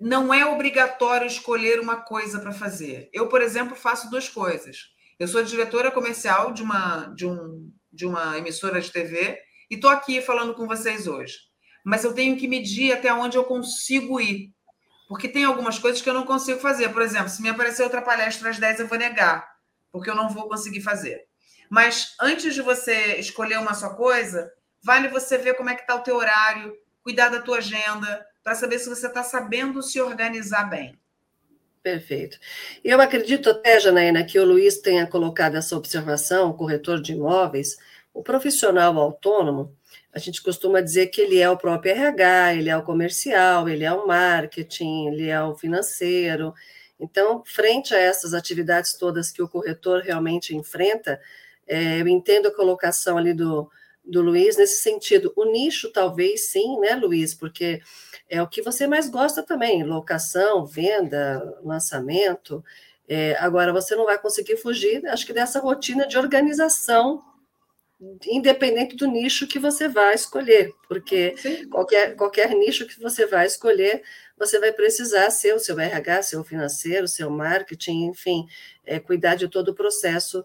[0.00, 3.10] não é obrigatório escolher uma coisa para fazer.
[3.12, 4.92] Eu, por exemplo, faço duas coisas.
[5.18, 9.38] Eu sou diretora comercial de uma, de um, de uma emissora de TV
[9.70, 11.36] e estou aqui falando com vocês hoje.
[11.84, 14.52] Mas eu tenho que medir até onde eu consigo ir.
[15.12, 16.88] Porque tem algumas coisas que eu não consigo fazer.
[16.88, 19.46] Por exemplo, se me aparecer outra palestra às 10, eu vou negar,
[19.92, 21.26] porque eu não vou conseguir fazer.
[21.68, 24.50] Mas antes de você escolher uma só coisa,
[24.82, 26.72] vale você ver como é que está o teu horário,
[27.02, 30.98] cuidar da tua agenda, para saber se você está sabendo se organizar bem.
[31.82, 32.38] Perfeito.
[32.82, 37.76] Eu acredito até, Janaína, que o Luiz tenha colocado essa observação, o corretor de imóveis,
[38.14, 39.76] o profissional autônomo,
[40.14, 43.84] a gente costuma dizer que ele é o próprio RH, ele é o comercial, ele
[43.84, 46.52] é o marketing, ele é o financeiro.
[47.00, 51.18] Então, frente a essas atividades todas que o corretor realmente enfrenta,
[51.66, 53.70] é, eu entendo a colocação ali do,
[54.04, 55.32] do Luiz nesse sentido.
[55.34, 57.34] O nicho, talvez sim, né, Luiz?
[57.34, 57.80] Porque
[58.28, 62.62] é o que você mais gosta também: locação, venda, lançamento.
[63.08, 67.24] É, agora, você não vai conseguir fugir, acho que, dessa rotina de organização
[68.26, 71.34] independente do nicho que você vai escolher, porque
[71.70, 74.02] qualquer, qualquer nicho que você vai escolher,
[74.36, 78.46] você vai precisar ser o seu RH, seu financeiro, seu marketing, enfim,
[78.84, 80.44] é, cuidar de todo o processo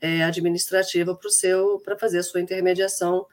[0.00, 3.26] é, administrativo para seu para fazer a sua intermediação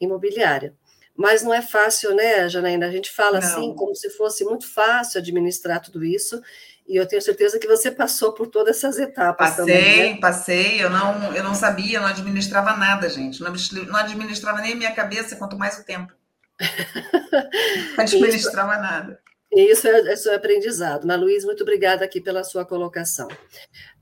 [0.00, 0.74] imobiliária.
[1.16, 2.86] Mas não é fácil, né, Janaína?
[2.86, 3.48] A gente fala não.
[3.48, 6.40] assim como se fosse muito fácil administrar tudo isso,
[6.88, 10.14] e eu tenho certeza que você passou por todas essas etapas passei, também.
[10.14, 10.20] Né?
[10.20, 13.40] Passei, Eu não, eu não sabia, não administrava nada, gente.
[13.40, 13.52] Não,
[13.86, 16.12] não administrava nem a minha cabeça, quanto mais o tempo.
[17.96, 19.20] Não administrava isso, nada.
[19.52, 21.06] Isso é, isso é aprendizado.
[21.06, 23.28] Mas, Luiz, muito obrigada aqui pela sua colocação.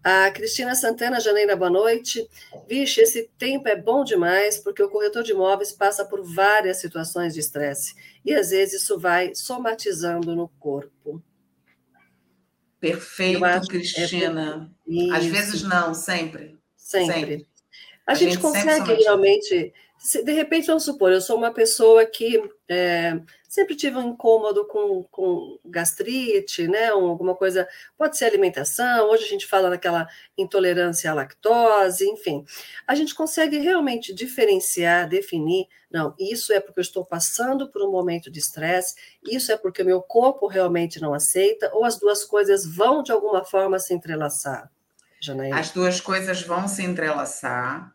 [0.04, 2.28] A Cristina Santana, Janeira, boa noite.
[2.68, 7.34] Vixe, esse tempo é bom demais, porque o corretor de imóveis passa por várias situações
[7.34, 7.94] de estresse.
[8.24, 11.20] E, às vezes, isso vai somatizando no corpo.
[12.84, 14.70] Perfeito, é Cristina.
[14.86, 15.16] É...
[15.16, 16.58] Às vezes não, sempre.
[16.76, 17.14] Sempre.
[17.14, 17.46] sempre.
[18.06, 19.72] A, a, gente, gente consegue realmente.
[20.04, 22.38] Se, de repente, vamos supor, eu sou uma pessoa que
[22.68, 26.92] é, sempre tive um incômodo com, com gastrite, né?
[26.92, 32.44] Um, alguma coisa, pode ser alimentação, hoje a gente fala naquela intolerância à lactose, enfim.
[32.86, 37.90] A gente consegue realmente diferenciar, definir, não, isso é porque eu estou passando por um
[37.90, 38.94] momento de estresse,
[39.26, 43.10] isso é porque o meu corpo realmente não aceita, ou as duas coisas vão de
[43.10, 44.70] alguma forma se entrelaçar.
[45.18, 45.58] Janaína?
[45.58, 47.93] As duas coisas vão se entrelaçar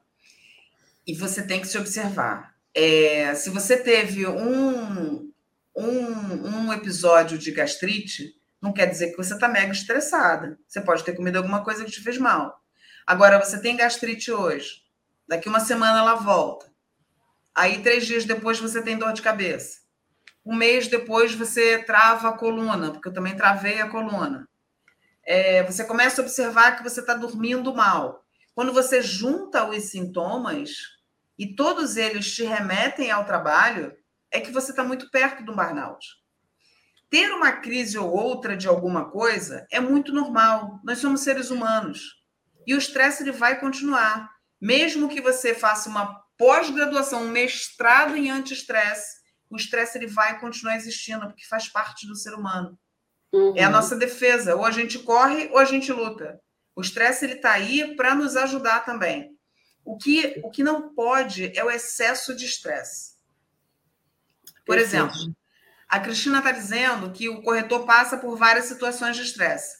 [1.09, 2.53] e você tem que se observar.
[2.71, 5.31] É, se você teve um,
[5.75, 10.55] um, um episódio de gastrite, não quer dizer que você está mega estressada.
[10.67, 12.61] Você pode ter comido alguma coisa que te fez mal.
[13.07, 14.83] Agora, você tem gastrite hoje,
[15.27, 16.71] daqui uma semana ela volta.
[17.55, 19.79] Aí, três dias depois, você tem dor de cabeça.
[20.45, 24.47] Um mês depois, você trava a coluna, porque eu também travei a coluna.
[25.25, 28.23] É, você começa a observar que você está dormindo mal.
[28.53, 30.98] Quando você junta os sintomas
[31.39, 33.95] e todos eles te remetem ao trabalho,
[34.29, 36.05] é que você está muito perto do burnout.
[37.09, 40.81] Ter uma crise ou outra de alguma coisa é muito normal.
[40.83, 42.01] Nós somos seres humanos.
[42.67, 44.29] E o estresse ele vai continuar.
[44.61, 50.75] Mesmo que você faça uma pós-graduação, um mestrado em anti-estresse, o estresse ele vai continuar
[50.75, 52.77] existindo, porque faz parte do ser humano.
[53.33, 53.53] Uhum.
[53.55, 54.55] É a nossa defesa.
[54.55, 56.37] Ou a gente corre ou a gente luta.
[56.75, 59.38] O estresse ele está aí para nos ajudar também.
[59.83, 63.17] O que, o que não pode é o excesso de estresse.
[64.65, 65.15] Por exemplo,
[65.87, 69.77] a Cristina está dizendo que o corretor passa por várias situações de estresse.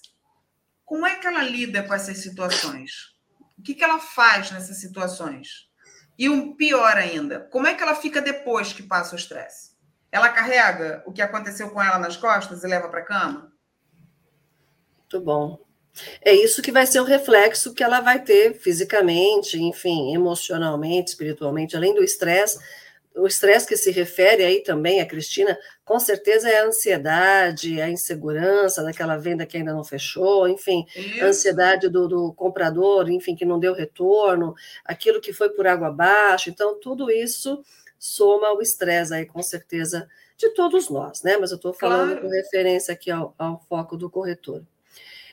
[0.84, 3.16] Como é que ela lida com essas situações?
[3.58, 5.70] O que, que ela faz nessas situações?
[6.18, 9.78] E o pior ainda, como é que ela fica depois que passa o estresse?
[10.12, 13.54] Ela carrega o que aconteceu com ela nas costas e leva para a cama?
[14.98, 15.69] Muito bom.
[16.22, 21.76] É isso que vai ser o reflexo que ela vai ter fisicamente, enfim, emocionalmente, espiritualmente,
[21.76, 22.60] além do estresse,
[23.16, 27.90] o estresse que se refere aí também a Cristina, com certeza é a ansiedade, a
[27.90, 31.24] insegurança daquela venda que ainda não fechou, enfim, Isso.
[31.24, 34.54] a ansiedade do, do, comprador, enfim, que não deu retorno,
[34.86, 36.50] aquilo que foi por água abaixo.
[36.50, 37.64] Então, tudo isso
[37.98, 41.36] soma ao estresse aí, com certeza, de todos nós, né?
[41.38, 42.22] Mas eu estou falando claro.
[42.22, 44.64] com referência aqui ao, ao foco do corretor.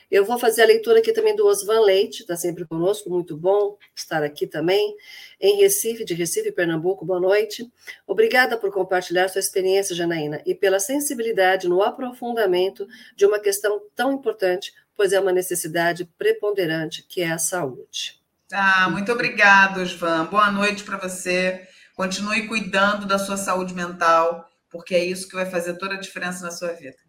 [0.09, 3.77] Eu vou fazer a leitura aqui também do Osvan Leite, está sempre conosco, muito bom
[3.93, 4.95] estar aqui também,
[5.39, 7.69] em Recife, de Recife, Pernambuco, boa noite.
[8.07, 12.87] Obrigada por compartilhar sua experiência, Janaína, e pela sensibilidade no aprofundamento
[13.17, 18.21] de uma questão tão importante, pois é uma necessidade preponderante, que é a saúde.
[18.53, 20.25] Ah, muito obrigada, Osvan.
[20.27, 21.67] Boa noite para você.
[21.97, 26.45] Continue cuidando da sua saúde mental, porque é isso que vai fazer toda a diferença
[26.45, 27.06] na sua vida.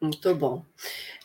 [0.00, 0.64] Muito bom.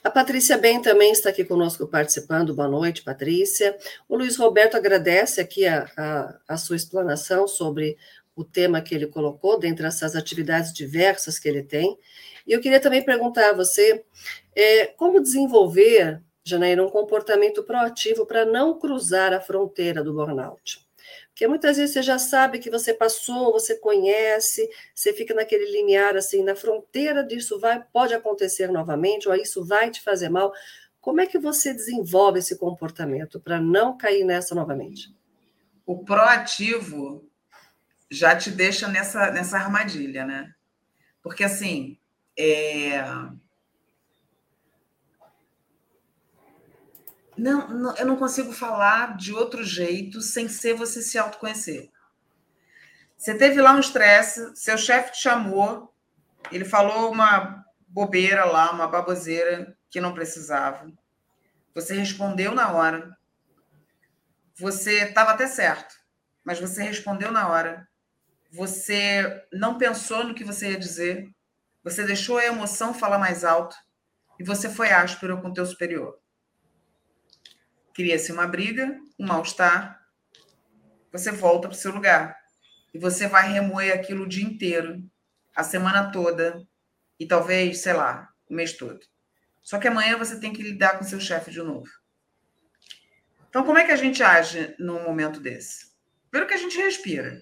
[0.03, 2.53] A Patrícia Bem também está aqui conosco participando.
[2.53, 3.77] Boa noite, Patrícia.
[4.07, 7.97] O Luiz Roberto agradece aqui a, a, a sua explanação sobre
[8.35, 11.97] o tema que ele colocou, dentre essas atividades diversas que ele tem.
[12.45, 14.03] E eu queria também perguntar a você
[14.53, 20.84] é, como desenvolver, Janaína, um comportamento proativo para não cruzar a fronteira do burnout.
[21.29, 26.15] Porque muitas vezes você já sabe que você passou, você conhece, você fica naquele limiar
[26.15, 30.53] assim, na fronteira disso vai, pode acontecer novamente, ou isso vai te fazer mal.
[31.01, 35.13] Como é que você desenvolve esse comportamento para não cair nessa novamente?
[35.85, 37.29] O proativo
[38.09, 40.53] já te deixa nessa, nessa armadilha, né?
[41.21, 41.97] Porque assim,
[42.37, 43.03] é
[47.37, 51.91] Não, não, eu não consigo falar de outro jeito sem ser você se autoconhecer.
[53.17, 55.93] Você teve lá um estresse, seu chefe te chamou,
[56.51, 60.91] ele falou uma bobeira lá, uma baboseira que não precisava.
[61.73, 63.17] Você respondeu na hora.
[64.57, 65.95] Você estava até certo,
[66.43, 67.87] mas você respondeu na hora.
[68.51, 71.29] Você não pensou no que você ia dizer.
[71.83, 73.75] Você deixou a emoção falar mais alto
[74.39, 76.17] e você foi áspero com o teu superior
[77.95, 79.99] cria-se uma briga, um mal-estar,
[81.11, 82.37] você volta para o seu lugar.
[82.93, 85.01] E você vai remoer aquilo o dia inteiro,
[85.55, 86.61] a semana toda,
[87.17, 88.99] e talvez, sei lá, o mês todo.
[89.63, 91.89] Só que amanhã você tem que lidar com seu chefe de novo.
[93.49, 95.87] Então, como é que a gente age num momento desse?
[96.29, 97.41] Primeiro que a gente respira.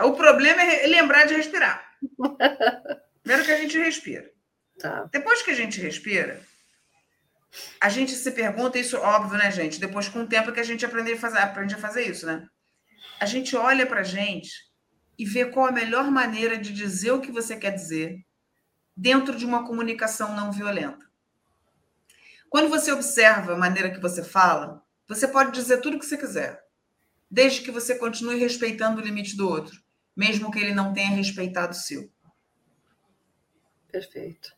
[0.00, 1.84] O problema é lembrar de respirar.
[3.22, 4.30] Primeiro que a gente respira.
[4.78, 5.08] Tá.
[5.12, 6.40] Depois que a gente respira,
[7.80, 9.80] a gente se pergunta, isso óbvio, né, gente?
[9.80, 12.46] Depois, com o tempo, que a gente aprende a fazer, aprende a fazer isso, né?
[13.20, 14.50] A gente olha para a gente
[15.18, 18.24] e vê qual a melhor maneira de dizer o que você quer dizer
[18.96, 21.10] dentro de uma comunicação não violenta.
[22.48, 26.16] Quando você observa a maneira que você fala, você pode dizer tudo o que você
[26.16, 26.62] quiser,
[27.30, 29.80] desde que você continue respeitando o limite do outro,
[30.16, 32.10] mesmo que ele não tenha respeitado o seu.
[33.90, 34.52] Perfeito.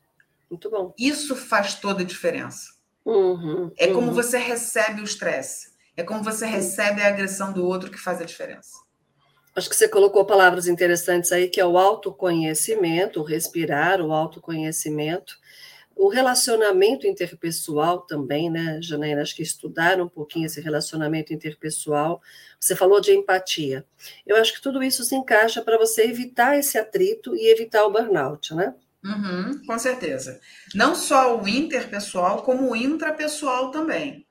[0.50, 0.94] Muito bom.
[0.98, 2.81] Isso faz toda a diferença.
[3.04, 4.14] Uhum, é como uhum.
[4.14, 5.72] você recebe o estresse.
[5.96, 8.80] É como você recebe a agressão do outro que faz a diferença.
[9.54, 15.34] Acho que você colocou palavras interessantes aí, que é o autoconhecimento, o respirar, o autoconhecimento,
[15.94, 19.20] o relacionamento interpessoal também, né, Janaína?
[19.20, 22.22] Acho que estudar um pouquinho esse relacionamento interpessoal.
[22.58, 23.84] Você falou de empatia.
[24.26, 27.90] Eu acho que tudo isso se encaixa para você evitar esse atrito e evitar o
[27.90, 28.74] burnout, né?
[29.04, 30.40] Uhum, com certeza.
[30.74, 34.26] Não só o interpessoal, como o intrapessoal também.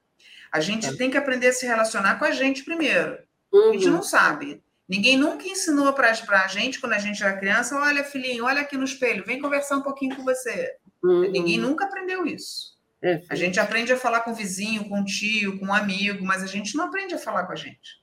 [0.51, 0.93] A gente é.
[0.93, 3.17] tem que aprender a se relacionar com a gente primeiro.
[3.51, 3.69] Uhum.
[3.69, 3.93] A gente uhum.
[3.95, 4.63] não sabe.
[4.87, 8.77] Ninguém nunca ensinou para a gente, quando a gente era criança, olha, filhinho, olha aqui
[8.77, 10.73] no espelho, vem conversar um pouquinho com você.
[11.03, 11.31] Uhum.
[11.31, 12.71] Ninguém nunca aprendeu isso.
[13.03, 16.23] É, a gente aprende a falar com o vizinho, com o tio, com um amigo,
[16.23, 18.00] mas a gente não aprende a falar com a gente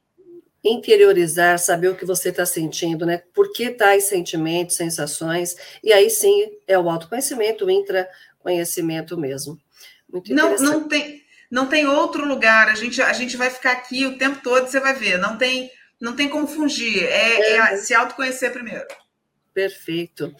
[0.64, 3.22] interiorizar, saber o que você está sentindo, né?
[3.32, 9.58] Por que tais sentimentos, sensações, e aí sim é o autoconhecimento, o intraconhecimento mesmo.
[10.10, 12.68] Muito não, não tem, não tem outro lugar.
[12.68, 15.18] A gente, a gente vai ficar aqui o tempo todo, você vai ver.
[15.18, 17.04] Não tem, não tem como fugir.
[17.04, 17.56] É, é.
[17.56, 18.86] é se autoconhecer primeiro.
[19.52, 20.34] Perfeito.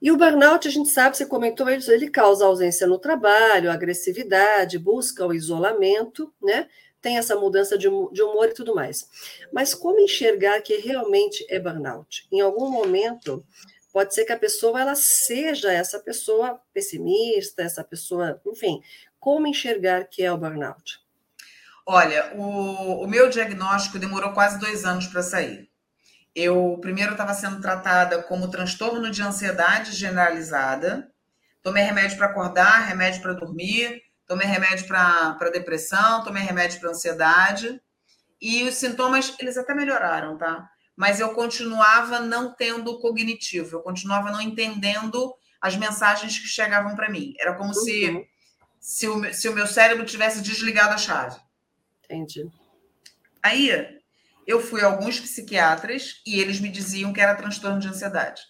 [0.00, 5.26] E o burnout, a gente sabe, você comentou ele causa ausência no trabalho, agressividade, busca
[5.26, 6.68] o isolamento, né?
[7.06, 9.08] Tem essa mudança de, humor e tudo mais.
[9.52, 12.26] Mas como enxergar que realmente é burnout?
[12.32, 13.46] Em algum momento,
[13.92, 18.82] pode ser que a pessoa ela seja essa pessoa pessimista, essa pessoa, enfim,
[19.20, 20.98] como enxergar que é o burnout?
[21.86, 25.70] Olha, o, o meu diagnóstico demorou quase dois anos para sair.
[26.34, 31.08] Eu primeiro estava sendo tratada como transtorno de ansiedade generalizada,
[31.62, 37.80] tomei remédio para acordar, remédio para dormir, tomei remédio para depressão, tomei remédio para ansiedade,
[38.40, 40.68] e os sintomas, eles até melhoraram, tá?
[40.96, 47.10] mas eu continuava não tendo cognitivo, eu continuava não entendendo as mensagens que chegavam para
[47.10, 47.34] mim.
[47.38, 47.74] Era como uhum.
[47.74, 48.28] se,
[48.80, 51.38] se, o, se o meu cérebro tivesse desligado a chave.
[52.04, 52.48] Entendi.
[53.42, 54.00] Aí
[54.46, 58.40] eu fui a alguns psiquiatras e eles me diziam que era transtorno de ansiedade.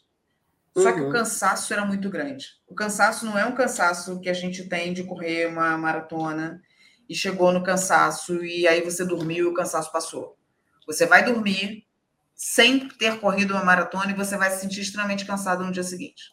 [0.77, 0.95] Só uhum.
[0.95, 1.12] que o uhum.
[1.12, 2.47] cansaço era muito grande.
[2.67, 6.61] O cansaço não é um cansaço que a gente tem de correr uma maratona
[7.09, 10.37] e chegou no cansaço e aí você dormiu e o cansaço passou.
[10.87, 11.87] Você vai dormir
[12.35, 16.25] sem ter corrido uma maratona e você vai se sentir extremamente cansado no dia seguinte.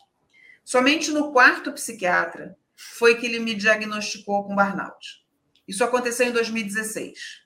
[0.66, 5.24] Somente no quarto psiquiatra foi que ele me diagnosticou com burnout.
[5.68, 7.44] Isso aconteceu em 2016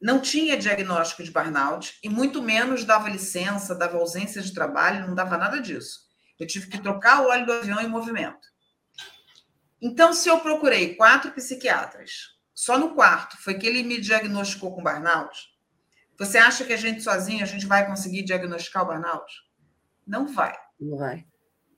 [0.00, 5.14] não tinha diagnóstico de burnout e muito menos dava licença, dava ausência de trabalho, não
[5.14, 6.09] dava nada disso.
[6.40, 8.48] Eu tive que trocar o óleo do avião em movimento.
[9.80, 14.82] Então, se eu procurei quatro psiquiatras, só no quarto foi que ele me diagnosticou com
[14.82, 15.50] burnout,
[16.18, 19.32] você acha que a gente sozinho a gente vai conseguir diagnosticar o burnout?
[20.06, 20.54] Não vai.
[20.78, 21.26] Não vai.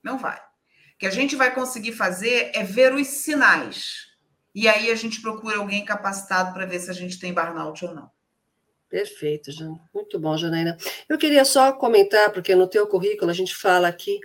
[0.03, 0.39] Não vai.
[0.39, 4.13] O que a gente vai conseguir fazer é ver os sinais
[4.55, 7.95] e aí a gente procura alguém capacitado para ver se a gente tem burnout ou
[7.95, 8.11] não.
[8.93, 9.51] Perfeito.
[9.95, 10.77] Muito bom, Janaína.
[11.09, 14.21] Eu queria só comentar, porque no teu currículo a gente fala aqui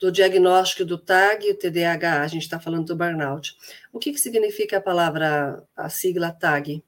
[0.00, 3.54] do diagnóstico do TAG e o TDAH, a gente está falando do burnout.
[3.92, 6.82] O que, que significa a palavra, a sigla TAG?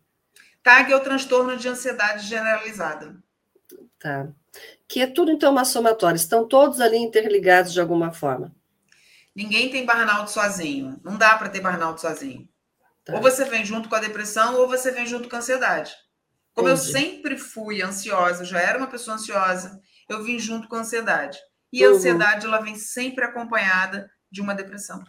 [0.62, 3.14] TAG é o transtorno de ansiedade generalizada.
[3.98, 4.28] Tá.
[4.88, 6.16] Que é tudo, então, uma somatória.
[6.16, 8.54] Estão todos ali interligados de alguma forma.
[9.36, 10.98] Ninguém tem burnout sozinho.
[11.04, 12.48] Não dá para ter burnout sozinho.
[13.04, 13.16] Tá.
[13.16, 15.94] Ou você vem junto com a depressão, ou você vem junto com a ansiedade.
[16.58, 16.88] Como Entendi.
[16.88, 21.38] eu sempre fui ansiosa, já era uma pessoa ansiosa, eu vim junto com a ansiedade.
[21.72, 21.94] E a uhum.
[21.94, 25.04] ansiedade, ela vem sempre acompanhada de uma depressão.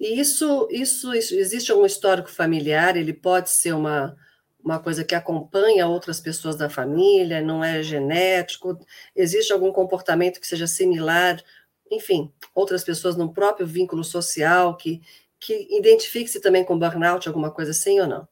[0.00, 2.96] E isso, isso, isso, existe algum histórico familiar?
[2.96, 4.16] Ele pode ser uma,
[4.58, 8.76] uma coisa que acompanha outras pessoas da família, não é genético?
[9.14, 11.40] Existe algum comportamento que seja similar?
[11.88, 15.00] Enfim, outras pessoas no próprio vínculo social que,
[15.38, 18.26] que identifique-se também com burnout, alguma coisa assim ou não?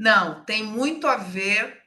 [0.00, 1.78] Não, tem muito a ver.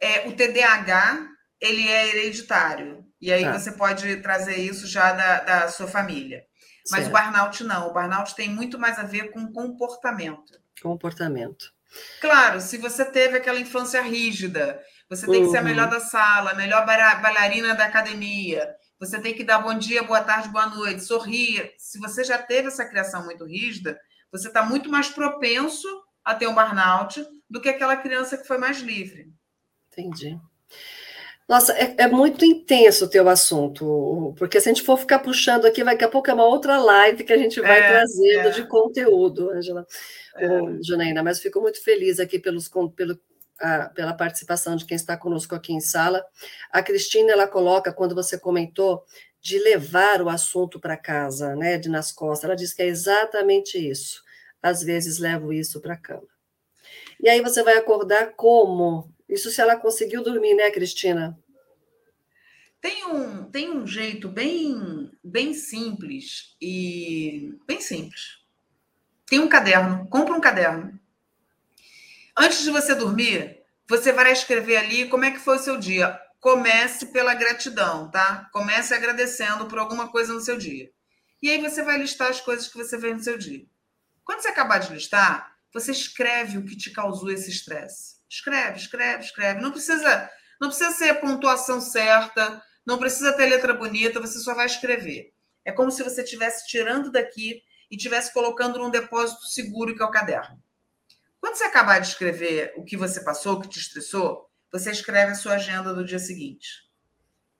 [0.00, 1.26] É, o TDAH
[1.60, 3.04] ele é hereditário.
[3.20, 3.58] E aí tá.
[3.58, 6.44] você pode trazer isso já da, da sua família.
[6.92, 7.16] Mas certo.
[7.16, 7.88] o burnout não.
[7.88, 10.52] O burnout tem muito mais a ver com comportamento.
[10.80, 11.72] Comportamento.
[12.20, 15.46] Claro, se você teve aquela infância rígida, você tem uhum.
[15.46, 15.94] que ser a melhor uhum.
[15.94, 20.50] da sala, a melhor bailarina da academia, você tem que dar bom dia, boa tarde,
[20.50, 21.74] boa noite, sorrir.
[21.78, 23.98] Se você já teve essa criação muito rígida,
[24.30, 25.88] você está muito mais propenso
[26.26, 29.32] a ter um burnout do que aquela criança que foi mais livre.
[29.92, 30.36] Entendi.
[31.48, 35.64] Nossa, é, é, muito intenso o teu assunto, porque se a gente for ficar puxando
[35.64, 38.50] aqui, daqui a pouco é uma outra live que a gente vai é, trazendo é.
[38.50, 39.86] de conteúdo, Angela,
[40.34, 40.48] é.
[40.82, 43.16] Janaína, mas fico muito feliz aqui pelos, pelo,
[43.60, 46.26] a, pela participação de quem está conosco aqui em sala.
[46.72, 49.04] A Cristina, ela coloca, quando você comentou
[49.40, 53.78] de levar o assunto para casa, né, de nas costas, ela diz que é exatamente
[53.78, 54.25] isso.
[54.62, 56.28] Às vezes levo isso para a cama.
[57.20, 59.10] E aí você vai acordar como?
[59.28, 61.38] Isso se ela conseguiu dormir, né, Cristina?
[62.80, 68.38] Tem um, tem um jeito bem, bem simples e bem simples.
[69.26, 70.98] Tem um caderno, compra um caderno.
[72.36, 76.20] Antes de você dormir, você vai escrever ali como é que foi o seu dia.
[76.38, 78.48] Comece pela gratidão, tá?
[78.52, 80.90] Comece agradecendo por alguma coisa no seu dia.
[81.42, 83.66] E aí você vai listar as coisas que você vê no seu dia.
[84.26, 88.16] Quando você acabar de listar, você escreve o que te causou esse estresse.
[88.28, 89.60] Escreve, escreve, escreve.
[89.60, 90.28] Não precisa,
[90.60, 95.32] não precisa ser a pontuação certa, não precisa ter letra bonita, você só vai escrever.
[95.64, 100.04] É como se você estivesse tirando daqui e estivesse colocando num depósito seguro que é
[100.04, 100.60] o caderno.
[101.40, 105.32] Quando você acabar de escrever o que você passou, o que te estressou, você escreve
[105.32, 106.90] a sua agenda do dia seguinte.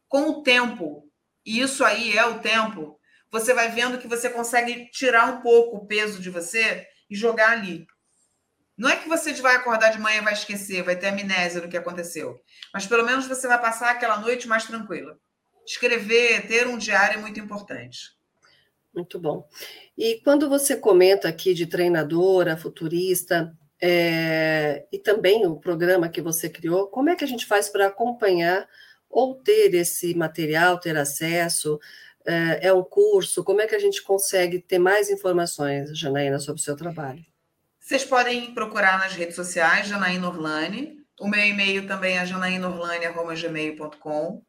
[0.09, 1.09] Com o tempo,
[1.45, 2.96] e isso aí é o tempo,
[3.31, 7.51] você vai vendo que você consegue tirar um pouco o peso de você e jogar
[7.51, 7.87] ali.
[8.77, 11.69] Não é que você vai acordar de manhã e vai esquecer, vai ter amnésia do
[11.69, 12.39] que aconteceu.
[12.75, 15.19] Mas pelo menos você vai passar aquela noite mais tranquila.
[15.67, 18.15] Escrever, ter um diário é muito importante.
[18.95, 19.47] Muito bom.
[19.97, 26.49] E quando você comenta aqui de treinadora, futurista, é, e também o programa que você
[26.49, 28.67] criou, como é que a gente faz para acompanhar
[29.09, 31.79] ou ter esse material, ter acesso?
[32.27, 33.45] É, é um curso?
[33.45, 37.25] Como é que a gente consegue ter mais informações, Janaína, sobre o seu trabalho?
[37.81, 40.99] Vocês podem procurar nas redes sociais, Janaína Orlani.
[41.21, 44.43] O meu e-mail também é janaínaorlani.gmail.com.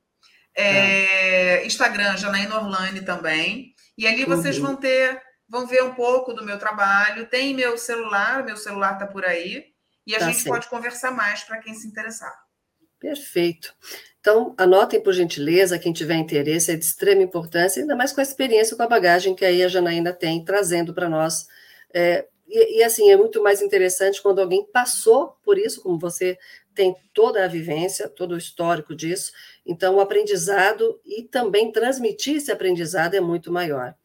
[0.56, 1.66] É, tá.
[1.66, 3.76] Instagram, Janaína Orlani também.
[3.98, 4.66] E ali vocês uhum.
[4.66, 7.28] vão ter, vão ver um pouco do meu trabalho.
[7.28, 9.68] Tem meu celular, meu celular está por aí.
[10.06, 12.34] E a tá gente pode conversar mais para quem se interessar.
[13.00, 13.74] Perfeito.
[14.28, 18.24] Então, anotem por gentileza, quem tiver interesse, é de extrema importância, ainda mais com a
[18.24, 21.48] experiência, com a bagagem que aí a Janaína tem, trazendo para nós.
[21.94, 26.38] É, e, e, assim, é muito mais interessante quando alguém passou por isso, como você
[26.74, 29.32] tem toda a vivência, todo o histórico disso,
[29.66, 33.96] então o aprendizado e também transmitir esse aprendizado é muito maior.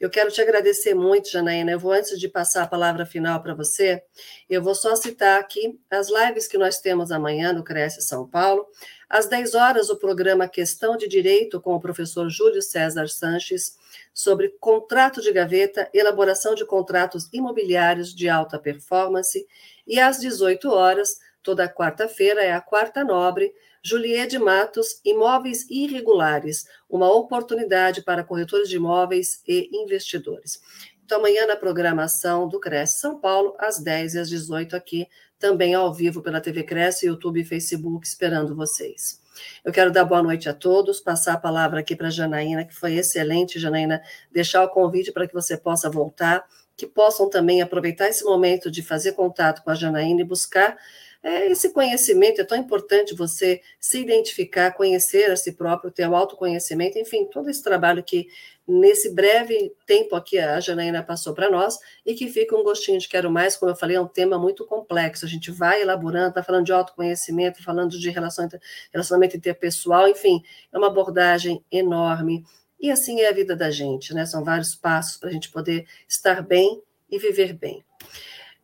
[0.00, 1.72] Eu quero te agradecer muito, Janaína.
[1.72, 4.02] Eu vou, antes de passar a palavra final para você,
[4.48, 8.66] eu vou só citar aqui as lives que nós temos amanhã no Cresce São Paulo.
[9.08, 13.76] Às 10 horas, o programa Questão de Direito com o professor Júlio César Sanches
[14.18, 19.46] sobre contrato de gaveta, elaboração de contratos imobiliários de alta performance.
[19.86, 27.08] E às 18 horas, toda quarta-feira, é a quarta nobre, Juliette Matos, Imóveis Irregulares, uma
[27.08, 30.60] oportunidade para corretores de imóveis e investidores.
[31.04, 35.06] Então, amanhã na programação do Cresce São Paulo, às 10 e às 18 aqui,
[35.38, 39.20] também ao vivo pela TV Cresce, YouTube e Facebook, esperando vocês.
[39.64, 42.94] Eu quero dar boa noite a todos, passar a palavra aqui para Janaína, que foi
[42.94, 46.44] excelente, Janaína, deixar o convite para que você possa voltar,
[46.76, 50.76] que possam também aproveitar esse momento de fazer contato com a Janaína e buscar
[51.22, 52.40] é, esse conhecimento.
[52.40, 57.50] É tão importante você se identificar, conhecer a si próprio, ter o autoconhecimento, enfim, todo
[57.50, 58.28] esse trabalho que
[58.68, 63.08] nesse breve tempo aqui a Janaína passou para nós e que fica um gostinho de
[63.08, 65.24] quero mais, como eu falei, é um tema muito complexo.
[65.24, 70.88] A gente vai elaborando, está falando de autoconhecimento, falando de relacionamento interpessoal, enfim, é uma
[70.88, 72.44] abordagem enorme.
[72.78, 74.26] E assim é a vida da gente, né?
[74.26, 77.82] São vários passos para a gente poder estar bem e viver bem.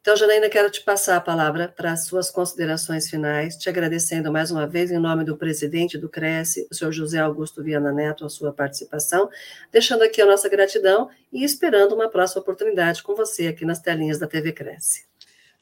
[0.05, 4.50] Então, Janaína, quero te passar a palavra para as suas considerações finais, te agradecendo mais
[4.50, 8.28] uma vez, em nome do presidente do Cresce, o senhor José Augusto Viana Neto, a
[8.28, 9.30] sua participação,
[9.72, 14.18] deixando aqui a nossa gratidão e esperando uma próxima oportunidade com você aqui nas telinhas
[14.18, 15.07] da TV Cresce.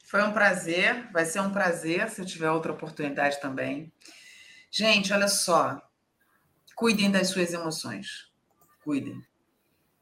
[0.03, 3.93] Foi um prazer, vai ser um prazer se eu tiver outra oportunidade também.
[4.69, 5.81] Gente, olha só,
[6.75, 8.29] cuidem das suas emoções,
[8.83, 9.21] cuidem.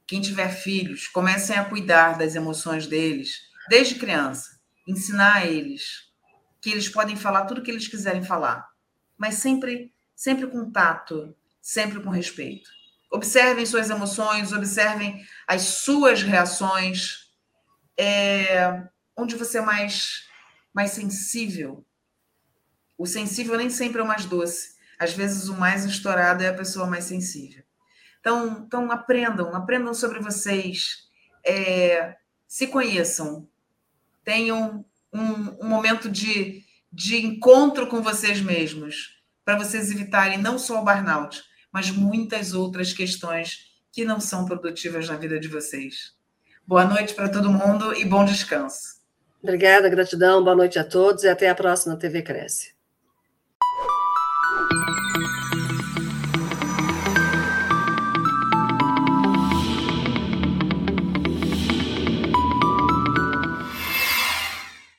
[0.07, 6.11] Quem tiver filhos, comecem a cuidar das emoções deles desde criança, ensinar a eles
[6.59, 8.69] que eles podem falar tudo o que eles quiserem falar,
[9.17, 12.69] mas sempre, sempre com tato, sempre com respeito.
[13.09, 17.31] Observem suas emoções, observem as suas reações,
[17.97, 18.83] é,
[19.15, 20.27] onde você é mais,
[20.73, 21.85] mais sensível.
[22.97, 24.75] O sensível nem sempre é o mais doce.
[24.99, 27.63] Às vezes o mais estourado é a pessoa mais sensível.
[28.19, 31.09] Então, então aprendam, aprendam sobre vocês,
[31.45, 33.49] é, se conheçam,
[34.23, 40.81] tenham um, um momento de, de encontro com vocês mesmos, para vocês evitarem não só
[40.81, 46.15] o burnout, mas muitas outras questões que não são produtivas na vida de vocês.
[46.65, 49.01] Boa noite para todo mundo e bom descanso.
[49.41, 52.80] Obrigada, gratidão, boa noite a todos e até a próxima TV Cresce.